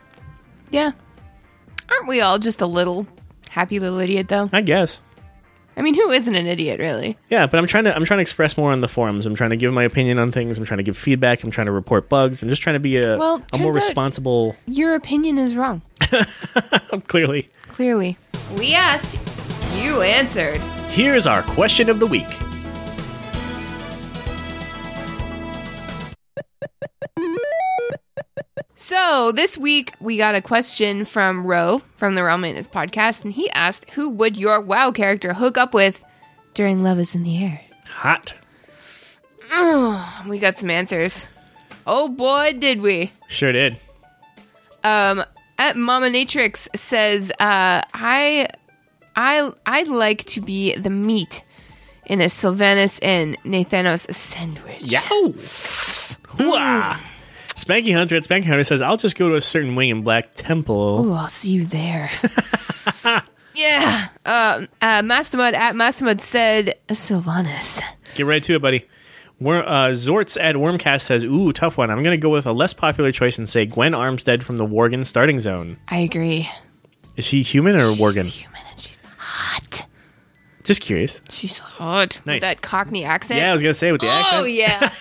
[0.70, 0.92] yeah.
[1.88, 3.06] Aren't we all just a little
[3.50, 4.48] happy little idiot, though?
[4.52, 5.00] I guess.
[5.76, 7.16] I mean, who isn't an idiot, really?
[7.30, 9.24] Yeah, but I'm trying to I'm trying to express more on the forums.
[9.26, 10.58] I'm trying to give my opinion on things.
[10.58, 11.42] I'm trying to give feedback.
[11.42, 12.42] I'm trying to report bugs.
[12.42, 14.54] I'm just trying to be a Well, a more responsible.
[14.66, 15.80] Your opinion is wrong.
[17.08, 18.16] Clearly, Clearly.
[18.58, 19.16] We asked,
[19.76, 20.60] you answered.
[20.90, 22.26] here's our question of the week.
[28.76, 33.32] So this week we got a question from Ro from the Realm Maintenance podcast, and
[33.34, 36.02] he asked, "Who would your WoW character hook up with
[36.54, 38.34] during Love Is in the Air?" Hot.
[40.26, 41.28] we got some answers.
[41.86, 43.12] Oh boy, did we.
[43.28, 43.76] Sure did.
[44.82, 45.24] Um,
[45.58, 48.48] at Mama Natrix says, uh, I,
[49.20, 51.44] I, I'd like to be the meat
[52.06, 54.82] in a Sylvanas and Nathanos sandwich.
[54.82, 55.00] Yeah.
[57.54, 60.34] Spanky Hunter at Spanky Hunter says, I'll just go to a certain wing in Black
[60.34, 61.04] Temple.
[61.06, 62.10] Ooh, I'll see you there.
[63.54, 64.08] yeah.
[64.24, 67.82] Um, uh, Mastamud at Mastamud said Sylvanas.
[68.14, 68.88] Get right to it, buddy.
[69.38, 71.90] Wor- uh, Zorts at Wormcast says, Ooh, tough one.
[71.90, 74.66] I'm going to go with a less popular choice and say Gwen Armstead from the
[74.66, 75.76] Worgen starting zone.
[75.88, 76.48] I agree.
[77.16, 78.24] Is she human or Worgen?
[78.24, 78.59] Human she's.
[80.70, 81.20] Just curious.
[81.30, 82.20] She's hot.
[82.24, 82.36] Nice.
[82.36, 83.40] With that Cockney accent.
[83.40, 84.42] Yeah, I was to say with the Oh accent.
[84.42, 84.92] Oh yeah.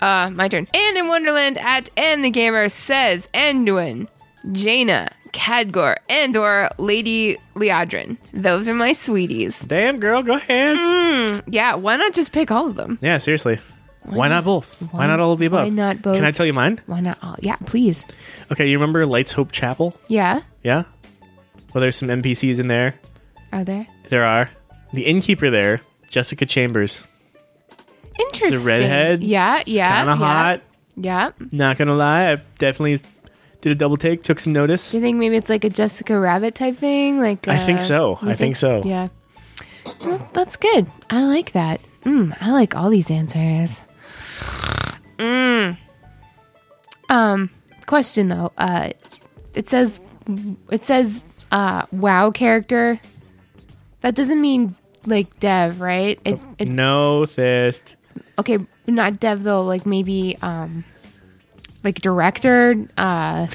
[0.00, 0.68] uh, my turn.
[0.72, 4.06] And in Wonderland at and the gamer says Anduin,
[4.52, 8.16] Jaina, Khadgar, and or Lady Liadrin.
[8.32, 9.58] Those are my sweeties.
[9.58, 11.42] Damn, girl, go ahead.
[11.48, 12.96] Yeah, why not just pick all of them?
[13.02, 13.58] Yeah, seriously.
[14.04, 14.80] Why, not both?
[14.92, 15.64] Why, not all of the above?
[15.64, 16.14] why not both?
[16.14, 16.80] Can I tell you mine?
[16.86, 17.34] Why not all?
[17.40, 18.06] Yeah, please.
[18.52, 19.96] Okay, you remember Lights Hope Chapel?
[20.06, 20.42] Yeah.
[20.62, 20.84] Yeah?
[21.74, 22.94] Well, there's some NPCs in there.
[23.52, 23.88] Are there?
[24.10, 24.48] There are.
[24.92, 27.02] The innkeeper there, Jessica Chambers.
[28.18, 28.50] Interesting.
[28.50, 29.22] The redhead.
[29.22, 29.96] Yeah, yeah.
[29.96, 30.62] Kind of yeah, hot.
[30.96, 31.30] Yeah.
[31.52, 33.00] Not gonna lie, I definitely
[33.60, 34.90] did a double take, took some notice.
[34.90, 37.20] Do you think maybe it's like a Jessica Rabbit type thing?
[37.20, 38.18] Like I think uh, so.
[38.22, 38.82] I think so.
[38.84, 39.08] Yeah.
[40.04, 40.90] Well, that's good.
[41.08, 41.80] I like that.
[42.04, 43.80] Mm, I like all these answers.
[45.18, 45.76] Mm.
[47.08, 47.50] Um,
[47.86, 48.52] question though.
[48.56, 48.90] Uh,
[49.54, 50.00] it says
[50.70, 53.00] it says uh WoW character.
[54.00, 54.76] That doesn't mean
[55.06, 56.18] like dev, right?
[56.24, 57.96] It, it No fist.
[58.38, 59.62] okay, not dev though.
[59.64, 60.84] Like maybe um,
[61.84, 62.86] like director.
[62.96, 63.46] Uh,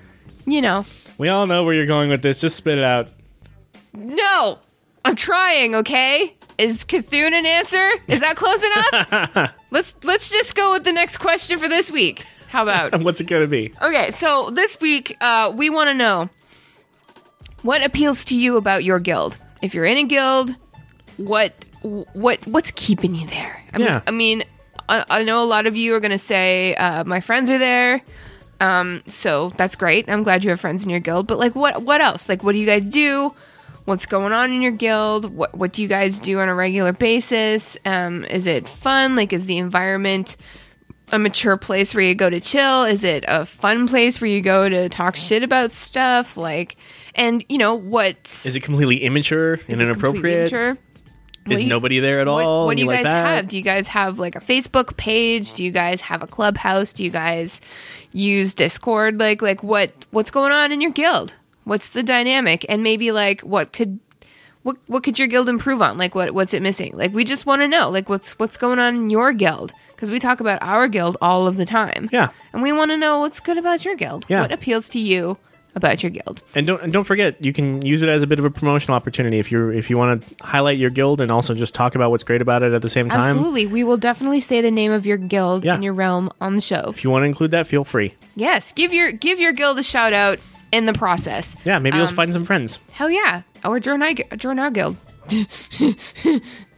[0.46, 0.84] you know.
[1.18, 2.40] We all know where you're going with this.
[2.40, 3.08] Just spit it out.
[3.92, 4.58] No,
[5.04, 5.74] I'm trying.
[5.76, 7.92] Okay, is Cthulhu an answer?
[8.08, 9.54] Is that close enough?
[9.70, 12.24] let's let's just go with the next question for this week.
[12.48, 13.00] How about?
[13.04, 13.72] What's it gonna be?
[13.80, 16.28] Okay, so this week uh, we want to know
[17.62, 19.38] what appeals to you about your guild.
[19.62, 20.54] If you're in a guild,
[21.16, 21.52] what
[21.82, 23.62] what what's keeping you there?
[23.72, 23.86] I Yeah.
[23.94, 24.44] mean, I mean,
[24.88, 27.58] I, I know a lot of you are going to say uh, my friends are
[27.58, 28.02] there.
[28.60, 30.08] Um, so that's great.
[30.08, 31.26] I'm glad you have friends in your guild.
[31.26, 32.28] But like, what what else?
[32.28, 33.34] Like, what do you guys do?
[33.84, 35.26] What's going on in your guild?
[35.34, 37.76] What what do you guys do on a regular basis?
[37.84, 39.16] Um, is it fun?
[39.16, 40.36] Like, is the environment
[41.12, 42.84] a mature place where you go to chill?
[42.84, 46.36] Is it a fun place where you go to talk shit about stuff?
[46.38, 46.76] Like,
[47.14, 48.16] and you know what?
[48.46, 50.50] Is it completely immature and inappropriate?
[51.50, 52.66] Is Is nobody there at what, all?
[52.66, 53.26] What do you guys that?
[53.26, 53.48] have?
[53.48, 55.54] Do you guys have like a Facebook page?
[55.54, 56.92] Do you guys have a clubhouse?
[56.92, 57.60] Do you guys
[58.12, 59.18] use Discord?
[59.18, 61.36] Like, like what what's going on in your guild?
[61.64, 62.64] What's the dynamic?
[62.68, 63.98] And maybe like what could
[64.62, 65.98] what what could your guild improve on?
[65.98, 66.96] Like what what's it missing?
[66.96, 70.10] Like we just want to know like what's what's going on in your guild because
[70.10, 72.08] we talk about our guild all of the time.
[72.10, 72.30] Yeah.
[72.52, 74.24] And we want to know what's good about your guild.
[74.28, 74.40] Yeah.
[74.40, 75.38] What appeals to you
[75.74, 76.42] about your guild?
[76.54, 78.96] And don't and don't forget, you can use it as a bit of a promotional
[78.96, 82.10] opportunity if you're if you want to highlight your guild and also just talk about
[82.10, 83.20] what's great about it at the same time.
[83.20, 83.66] Absolutely.
[83.66, 85.74] We will definitely say the name of your guild Yeah.
[85.74, 86.84] and your realm on the show.
[86.88, 88.14] If you want to include that, feel free.
[88.36, 90.38] Yes, give your give your guild a shout out
[90.72, 91.54] in the process.
[91.64, 92.78] Yeah, maybe Um, you'll find some friends.
[92.92, 94.96] Hell yeah, or join our join our guild.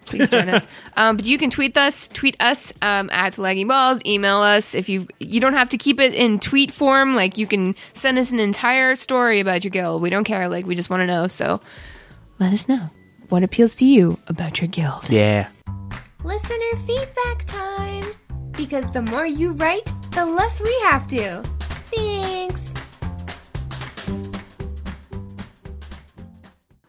[0.07, 0.67] Please join us.
[0.99, 4.01] Um, but you can tweet us, tweet us um, at Laggy Balls.
[4.07, 7.15] Email us if you you don't have to keep it in tweet form.
[7.15, 10.01] Like you can send us an entire story about your guild.
[10.01, 10.49] We don't care.
[10.49, 11.29] Like we just want to know.
[11.29, 11.61] So
[12.39, 12.89] let us know
[13.29, 15.11] what appeals to you about your guild.
[15.11, 15.49] Yeah.
[16.25, 18.05] Listener feedback time!
[18.53, 21.43] Because the more you write, the less we have to.
[21.95, 22.66] Thanks!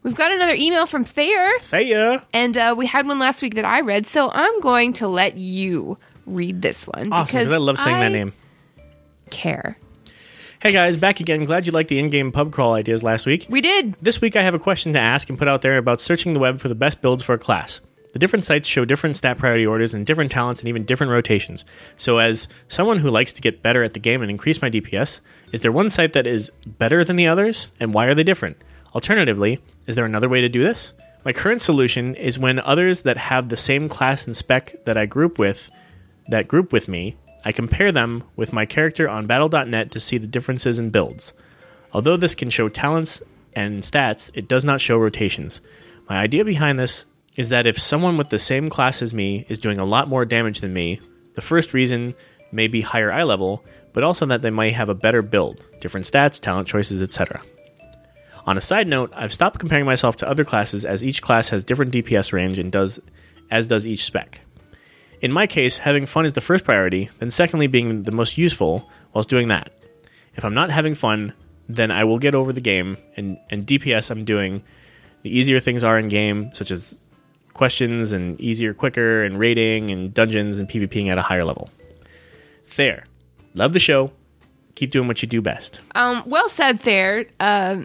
[0.08, 1.50] We've got another email from Thayer.
[1.74, 2.22] Ya.
[2.32, 5.36] And uh, we had one last week that I read, so I'm going to let
[5.36, 8.32] you read this one Awesome, because I love saying I that name.
[9.32, 9.78] Care.
[10.62, 11.44] Hey guys, back again.
[11.44, 13.48] Glad you liked the in-game pub crawl ideas last week.
[13.50, 13.98] We did.
[14.02, 16.40] This week I have a question to ask and put out there about searching the
[16.40, 17.82] web for the best builds for a class.
[18.14, 21.66] The different sites show different stat priority orders and different talents and even different rotations.
[21.98, 25.20] So, as someone who likes to get better at the game and increase my DPS,
[25.52, 28.56] is there one site that is better than the others, and why are they different?
[28.96, 30.94] Alternatively, is there another way to do this?
[31.26, 35.06] My current solution is when others that have the same class and spec that I
[35.06, 35.70] group with,
[36.28, 40.28] that group with me, I compare them with my character on Battle.net to see the
[40.28, 41.34] differences in builds.
[41.94, 43.22] Although this can show talents
[43.56, 45.62] and stats, it does not show rotations.
[46.10, 49.60] My idea behind this is that if someone with the same class as me is
[49.60, 51.00] doing a lot more damage than me,
[51.36, 52.16] the first reason
[52.52, 53.62] may be higher iLevel,
[53.94, 57.42] but also that they might have a better build, different stats, talent choices, etc.
[58.48, 61.66] On a side note, I've stopped comparing myself to other classes as each class has
[61.66, 63.00] different DPS range and does
[63.52, 64.40] as does each spec.
[65.22, 68.90] In my case, having fun is the first priority, then secondly, being the most useful
[69.14, 69.72] whilst doing that.
[70.36, 71.34] If I'm not having fun,
[71.68, 74.64] then I will get over the game, and, and DPS I'm doing
[75.24, 76.98] the easier things are in game, such as
[77.54, 81.70] questions and easier, quicker, and raiding and dungeons and PvPing at a higher level.
[82.76, 83.06] There.
[83.56, 84.12] Love the show.
[84.76, 85.80] Keep doing what you do best.
[85.96, 87.26] Um, well said there.
[87.40, 87.84] Uh,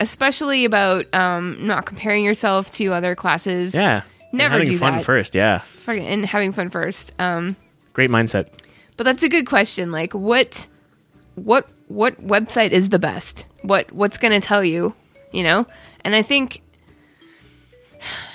[0.00, 3.74] especially about um, not comparing yourself to other classes.
[3.74, 4.02] Yeah.
[4.20, 5.04] And Never having do fun that.
[5.04, 5.62] first, yeah.
[5.86, 7.12] And having fun first.
[7.18, 7.56] Um,
[7.92, 8.48] Great mindset.
[8.96, 9.90] but that's a good question.
[9.92, 10.66] Like, what,
[11.36, 13.46] what, what website is the best?
[13.62, 14.94] What, what's going to tell you?
[15.32, 15.66] You know,
[16.04, 16.62] and I think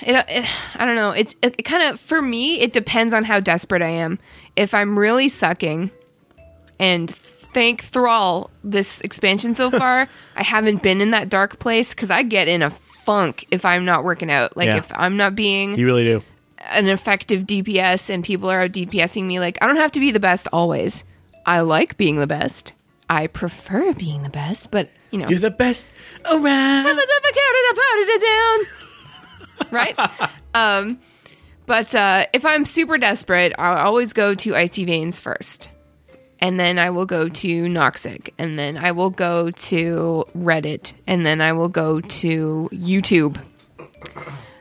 [0.02, 0.46] it, it
[0.76, 1.10] I don't know.
[1.10, 2.60] It's it, it kind of for me.
[2.60, 4.18] It depends on how desperate I am.
[4.56, 5.90] If I'm really sucking,
[6.78, 10.08] and thank Thrall this expansion so far,
[10.42, 13.84] I haven't been in that dark place because I get in a funk if I'm
[13.84, 14.56] not working out.
[14.56, 14.78] Like Yeah.
[14.78, 16.20] if I'm not being You really do.
[16.72, 20.10] an effective DPS and people are out DPSing me, like I don't have to be
[20.10, 21.04] the best always.
[21.46, 22.72] I like being the best.
[23.08, 25.86] I prefer being the best, but you know, You're the best
[26.28, 26.86] around.
[29.70, 29.96] right?
[30.54, 30.98] um,
[31.66, 35.70] but uh, if I'm super desperate, I'll always go to Icy Veins first.
[36.42, 38.30] And then I will go to Noxxic.
[38.36, 40.92] And then I will go to Reddit.
[41.06, 43.40] And then I will go to YouTube.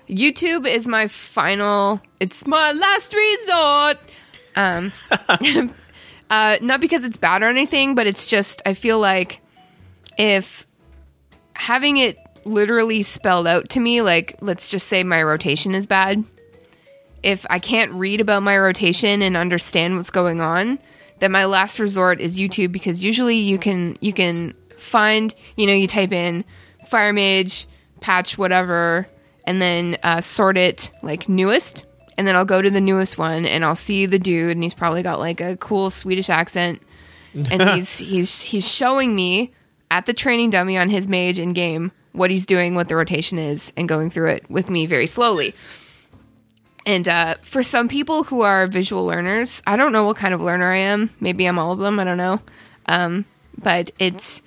[0.07, 3.97] YouTube is my final, it's my last resort.
[4.55, 4.91] Um,
[6.29, 9.41] uh, not because it's bad or anything, but it's just, I feel like
[10.19, 10.67] if
[11.55, 16.23] having it literally spelled out to me, like let's just say my rotation is bad,
[17.23, 20.77] if I can't read about my rotation and understand what's going on,
[21.21, 25.73] then my last resort is YouTube because usually you can you can find you know
[25.73, 26.43] you type in
[26.87, 27.67] fire mage
[28.01, 29.07] patch whatever
[29.45, 31.85] and then uh, sort it like newest
[32.17, 34.73] and then I'll go to the newest one and I'll see the dude and he's
[34.73, 36.81] probably got like a cool Swedish accent
[37.33, 39.53] and he's he's he's showing me
[39.91, 43.37] at the training dummy on his mage in game what he's doing, what the rotation
[43.37, 45.53] is, and going through it with me very slowly.
[46.85, 50.41] And uh, for some people who are visual learners, I don't know what kind of
[50.41, 51.11] learner I am.
[51.19, 51.99] Maybe I'm all of them.
[51.99, 52.41] I don't know.
[52.87, 53.25] Um,
[53.57, 54.41] but it's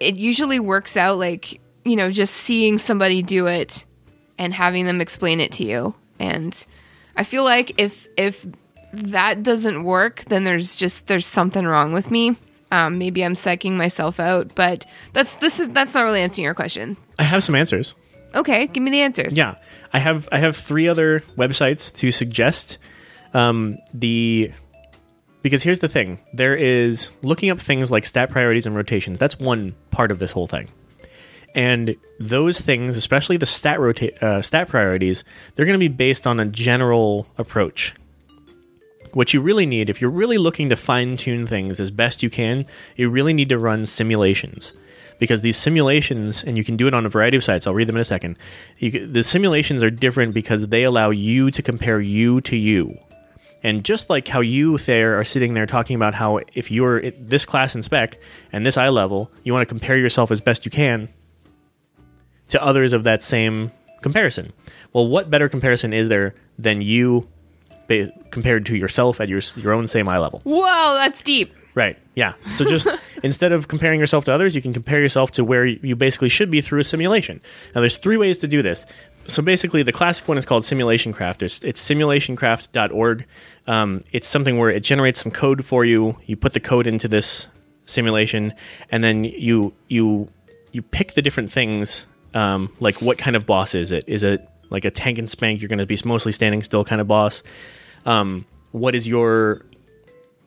[0.00, 3.84] it usually works out like you know just seeing somebody do it
[4.38, 5.94] and having them explain it to you.
[6.18, 6.66] And
[7.16, 8.46] I feel like if if
[8.92, 12.36] that doesn't work, then there's just there's something wrong with me.
[12.72, 16.54] Um, maybe I'm psyching myself out, but that's this is that's not really answering your
[16.54, 16.96] question.
[17.18, 17.94] I have some answers.
[18.34, 19.36] Okay, give me the answers.
[19.36, 19.56] Yeah,
[19.92, 22.78] I have I have three other websites to suggest.
[23.34, 24.52] Um, the
[25.42, 29.18] because here's the thing: there is looking up things like stat priorities and rotations.
[29.18, 30.68] That's one part of this whole thing,
[31.54, 35.24] and those things, especially the stat rota- uh, stat priorities,
[35.54, 37.94] they're going to be based on a general approach.
[39.12, 42.30] What you really need, if you're really looking to fine tune things as best you
[42.30, 42.64] can,
[42.94, 44.72] you really need to run simulations
[45.20, 47.66] because these simulations, and you can do it on a variety of sites.
[47.66, 48.36] I'll read them in a second.
[48.78, 52.98] You, the simulations are different because they allow you to compare you to you.
[53.62, 57.44] And just like how you there are sitting there talking about how if you're this
[57.44, 58.18] class in spec
[58.52, 61.10] and this iLevel, you want to compare yourself as best you can
[62.48, 64.52] to others of that same comparison.
[64.94, 67.28] Well, what better comparison is there than you
[68.30, 70.40] compared to yourself at your your own same iLevel?
[70.44, 71.54] Whoa, that's deep.
[71.74, 71.98] Right.
[72.14, 72.34] Yeah.
[72.56, 72.88] So just
[73.22, 76.50] instead of comparing yourself to others, you can compare yourself to where you basically should
[76.50, 77.40] be through a simulation.
[77.74, 78.86] Now, there's three ways to do this.
[79.26, 81.42] So basically, the classic one is called SimulationCraft.
[81.42, 83.26] It's, it's simulationcraft.org.
[83.66, 86.16] Um, it's something where it generates some code for you.
[86.26, 87.46] You put the code into this
[87.86, 88.54] simulation,
[88.90, 90.28] and then you you
[90.72, 92.06] you pick the different things.
[92.32, 94.04] Um, like what kind of boss is it?
[94.06, 95.60] Is it like a tank and spank?
[95.60, 97.42] You're going to be mostly standing still kind of boss.
[98.06, 99.64] Um, what is your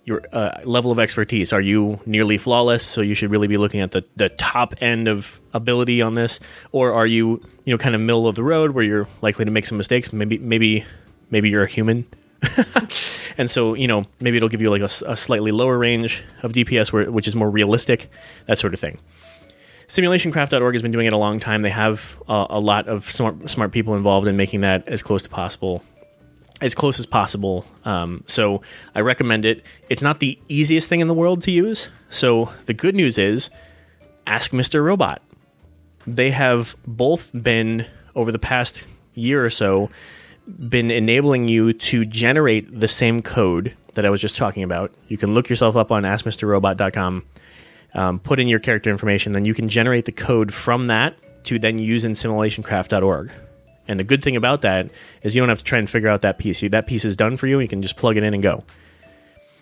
[0.06, 1.54] your uh, level of expertise.
[1.54, 2.86] Are you nearly flawless?
[2.86, 6.40] So you should really be looking at the, the top end of ability on this,
[6.72, 9.52] or are you you know kind of middle of the road where you're likely to
[9.52, 10.12] make some mistakes?
[10.12, 10.86] Maybe maybe
[11.30, 12.06] maybe you're a human,
[13.38, 16.52] and so you know maybe it'll give you like a, a slightly lower range of
[16.52, 18.10] DPS, where, which is more realistic,
[18.48, 19.00] that sort of thing.
[19.88, 21.62] Simulationcraft.org has been doing it a long time.
[21.62, 25.24] They have uh, a lot of smart smart people involved in making that as close
[25.24, 25.84] to possible
[26.64, 27.66] as close as possible.
[27.84, 28.62] Um, so
[28.96, 29.66] I recommend it.
[29.90, 31.90] It's not the easiest thing in the world to use.
[32.10, 33.50] So the good news is,
[34.26, 34.84] ask Mr.
[34.84, 35.22] Robot.
[36.08, 37.86] They have both been
[38.16, 38.84] over the past
[39.14, 39.90] year or so
[40.70, 44.94] been enabling you to generate the same code that I was just talking about.
[45.08, 47.24] You can look yourself up on askmrrobot.com,
[47.94, 51.60] um, put in your character information, then you can generate the code from that to
[51.60, 53.32] then use in simulationcraft.org.
[53.88, 54.90] And the good thing about that
[55.24, 56.62] is you don't have to try and figure out that piece.
[56.62, 57.60] You, that piece is done for you.
[57.60, 58.64] You can just plug it in and go.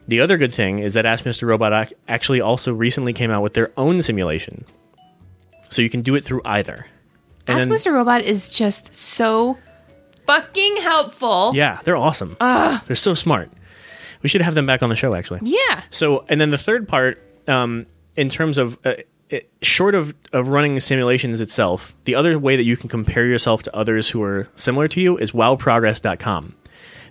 [0.07, 1.47] The other good thing is that Ask Mr.
[1.47, 4.65] Robot actually also recently came out with their own simulation.
[5.69, 6.85] So you can do it through either.
[7.47, 7.93] And Ask then- Mr.
[7.93, 9.57] Robot is just so
[10.27, 11.51] fucking helpful.
[11.55, 12.35] Yeah, they're awesome.
[12.39, 13.49] They're so smart.
[14.21, 15.39] We should have them back on the show, actually.
[15.43, 15.81] Yeah.
[15.89, 18.93] So, and then the third part, um, in terms of uh,
[19.31, 23.63] it, short of, of running simulations itself, the other way that you can compare yourself
[23.63, 26.53] to others who are similar to you is wowprogress.com.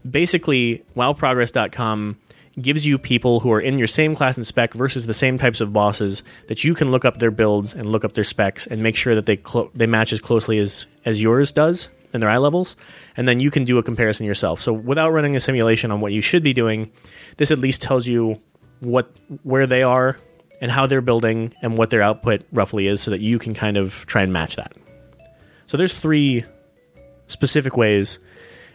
[0.09, 2.19] Basically, wowprogress.com
[2.61, 5.61] gives you people who are in your same class and spec versus the same types
[5.61, 8.83] of bosses that you can look up their builds and look up their specs and
[8.83, 12.29] make sure that they clo- they match as closely as as yours does in their
[12.29, 12.77] eye levels
[13.17, 16.13] and then you can do a comparison yourself so without running a simulation on what
[16.13, 16.91] you should be doing
[17.37, 18.39] this at least tells you
[18.81, 19.09] what
[19.45, 20.19] where they are
[20.61, 23.77] and how they're building and what their output roughly is so that you can kind
[23.77, 24.73] of try and match that.
[25.69, 26.45] So there's three
[27.29, 28.19] specific ways.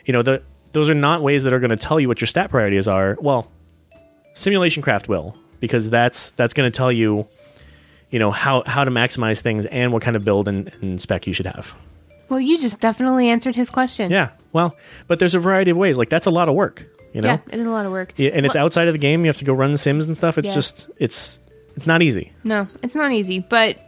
[0.05, 2.27] You know the those are not ways that are going to tell you what your
[2.27, 3.17] stat priorities are.
[3.19, 3.51] Well
[4.35, 7.27] SimulationCraft will because that's that's going to tell you
[8.09, 11.27] you know how how to maximize things and what kind of build and, and spec
[11.27, 11.75] you should have.
[12.27, 14.11] Well, you just definitely answered his question.
[14.11, 14.75] yeah well
[15.07, 15.97] but there's a variety of ways.
[15.97, 17.29] Like that's a lot of work you know?
[17.29, 18.11] Yeah, it is a lot of work.
[18.17, 19.21] Yeah, and it's Well- outside of the game.
[19.21, 20.37] You have to go run the sims and stuff.
[20.37, 20.53] It's Yeah.
[20.55, 21.39] just it's
[21.75, 23.81] it's not easy No, it's not easy, but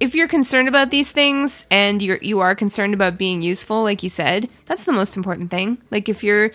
[0.00, 4.02] if you're concerned about these things and you're you are concerned about being useful, like
[4.02, 5.78] you said, that's the most important thing.
[5.90, 6.50] Like if you're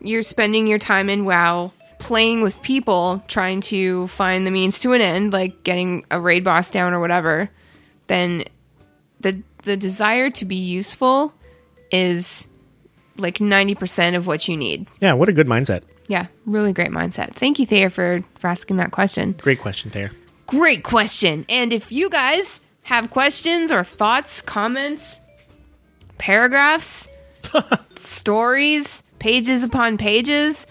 [0.00, 4.92] you're spending your time in WoW playing with people trying to find the means to
[4.92, 7.50] an end, like getting a raid boss down or whatever,
[8.08, 8.44] then
[9.20, 11.32] the the desire to be useful
[11.90, 12.46] is
[13.16, 14.86] like 90% of what you need.
[15.00, 17.34] yeah what a good mindset Yeah, really great mindset.
[17.34, 19.32] Thank you, Thea, for, for asking that question.
[19.40, 20.10] great question there
[20.46, 21.44] Great question.
[21.48, 25.16] And if you guys have questions or thoughts, comments,
[26.18, 27.08] paragraphs,
[27.96, 30.66] stories, pages upon pages,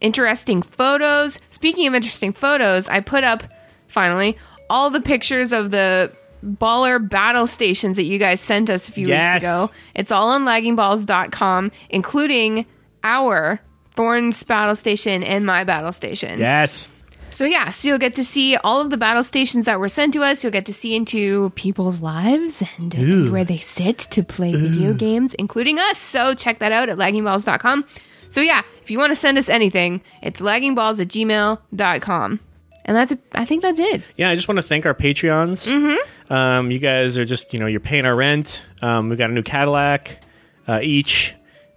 [0.00, 1.40] interesting photos.
[1.50, 3.42] Speaking of interesting photos, I put up
[3.88, 4.36] finally
[4.70, 6.12] all the pictures of the
[6.44, 9.34] baller battle stations that you guys sent us a few Yes.
[9.36, 9.70] weeks ago.
[9.94, 12.64] It's all on laggingballs.com, including
[13.02, 13.60] our
[13.98, 16.38] Thorns battle station and my battle station.
[16.38, 16.88] yes
[17.30, 20.14] So yeah, so you'll get to see all of the battle stations that were sent
[20.14, 20.42] to us.
[20.42, 24.94] You'll get to see into people's lives and, and where they sit to play video
[24.94, 25.98] games, including us.
[25.98, 27.84] So check that out at laggingballs.com.
[28.28, 32.40] So yeah, if you want to send us anything, it's laggingballs at gmail.com.
[32.84, 34.02] And that's I think that's it.
[34.16, 35.68] Yeah, I just want to thank our Patreons.
[35.68, 36.32] Mm-hmm.
[36.32, 38.62] Um, you guys are just, you know, you're paying our rent.
[38.80, 40.20] Um, we got a new Cadillac
[40.66, 41.34] uh, each.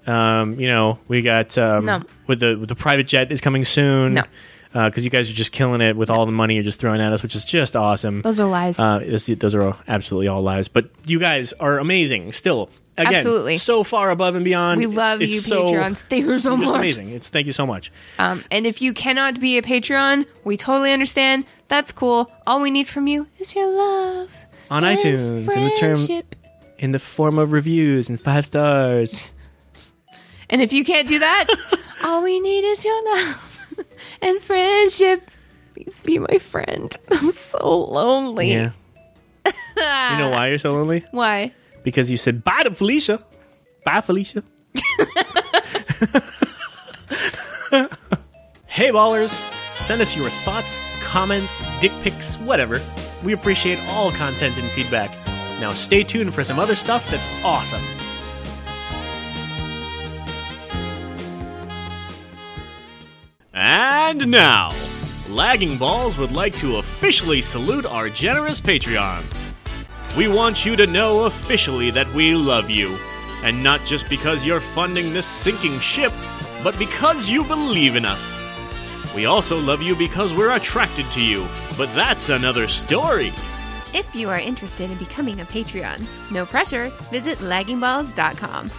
[0.08, 2.04] Um, you know, we got um, No.
[2.28, 4.16] with the with the private jet is coming soon.
[4.16, 4.24] No.
[4.74, 7.12] because you guys are just killing it with all the money you're just throwing at
[7.14, 8.22] us, which is just awesome.
[8.22, 8.80] Those are lies.
[8.80, 10.68] Uh, this, those are absolutely all lies.
[10.70, 12.70] But you guys are amazing still.
[12.97, 13.58] Again, Absolutely.
[13.58, 14.80] so far above and beyond.
[14.80, 16.04] we love it's you, so- Patreons.
[16.10, 16.76] Thank you so much.
[16.76, 17.10] amazing.
[17.10, 17.91] It's thank you so much.
[18.20, 21.45] Um, and if you cannot be a Patreon, we totally understand.
[21.70, 22.32] That's cool.
[22.45, 24.30] All we need from you is your love.
[24.70, 26.24] On iTunes, in the term
[26.80, 29.16] in the form of reviews and five stars.
[30.52, 31.47] And if you can't do that,
[32.04, 33.86] all we need is your love
[34.22, 35.32] and friendship.
[35.74, 36.95] Please be my friend.
[37.12, 38.52] I'm so lonely.
[38.52, 38.72] Yeah.
[39.45, 41.06] you know why you're so lonely?
[41.12, 41.54] Why?
[41.84, 43.24] Because you said bye to Felicia.
[43.86, 44.43] Bye, Felicia.
[48.68, 49.41] hey, ballers.
[49.74, 52.80] Send us your thoughts, comments, dick pics, whatever.
[53.24, 55.10] We appreciate all content and feedback.
[55.60, 57.82] Now, stay tuned for some other stuff that's awesome.
[63.74, 64.74] And now,
[65.30, 69.54] Lagging Balls would like to officially salute our generous Patreons.
[70.18, 72.98] We want you to know officially that we love you.
[73.46, 76.12] And not just because you're funding this sinking ship,
[76.66, 78.42] but because you believe in us.
[79.16, 81.48] We also love you because we're attracted to you,
[81.78, 83.32] but that's another story.
[83.94, 88.70] If you are interested in becoming a Patreon, no pressure, visit laggingballs.com.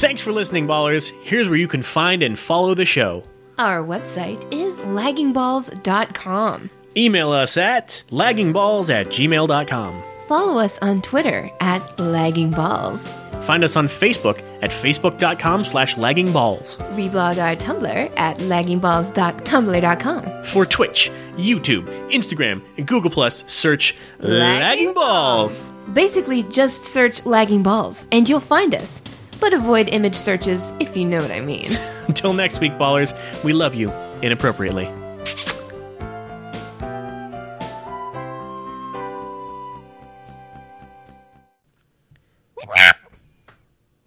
[0.00, 1.12] Thanks for listening, ballers.
[1.20, 3.22] Here's where you can find and follow the show.
[3.58, 6.70] Our website is laggingballs.com.
[6.96, 10.02] Email us at laggingballs at gmail.com.
[10.26, 13.12] Follow us on Twitter at laggingballs.
[13.44, 16.78] Find us on Facebook at facebook.com slash laggingballs.
[16.96, 20.44] Reblog our Tumblr at laggingballs.tumblr.com.
[20.44, 25.70] For Twitch, YouTube, Instagram, and Google Plus, search Lagging Balls.
[25.92, 29.02] Basically, just search Lagging Balls and you'll find us
[29.40, 31.76] but avoid image searches if you know what I mean.
[32.08, 33.90] Until next week, ballers, we love you
[34.22, 34.88] inappropriately.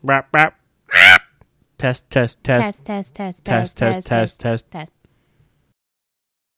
[0.04, 0.56] Rap, rap.
[1.78, 2.86] Test, test, test.
[2.86, 4.94] Test, test, test, test, test, test, test, test.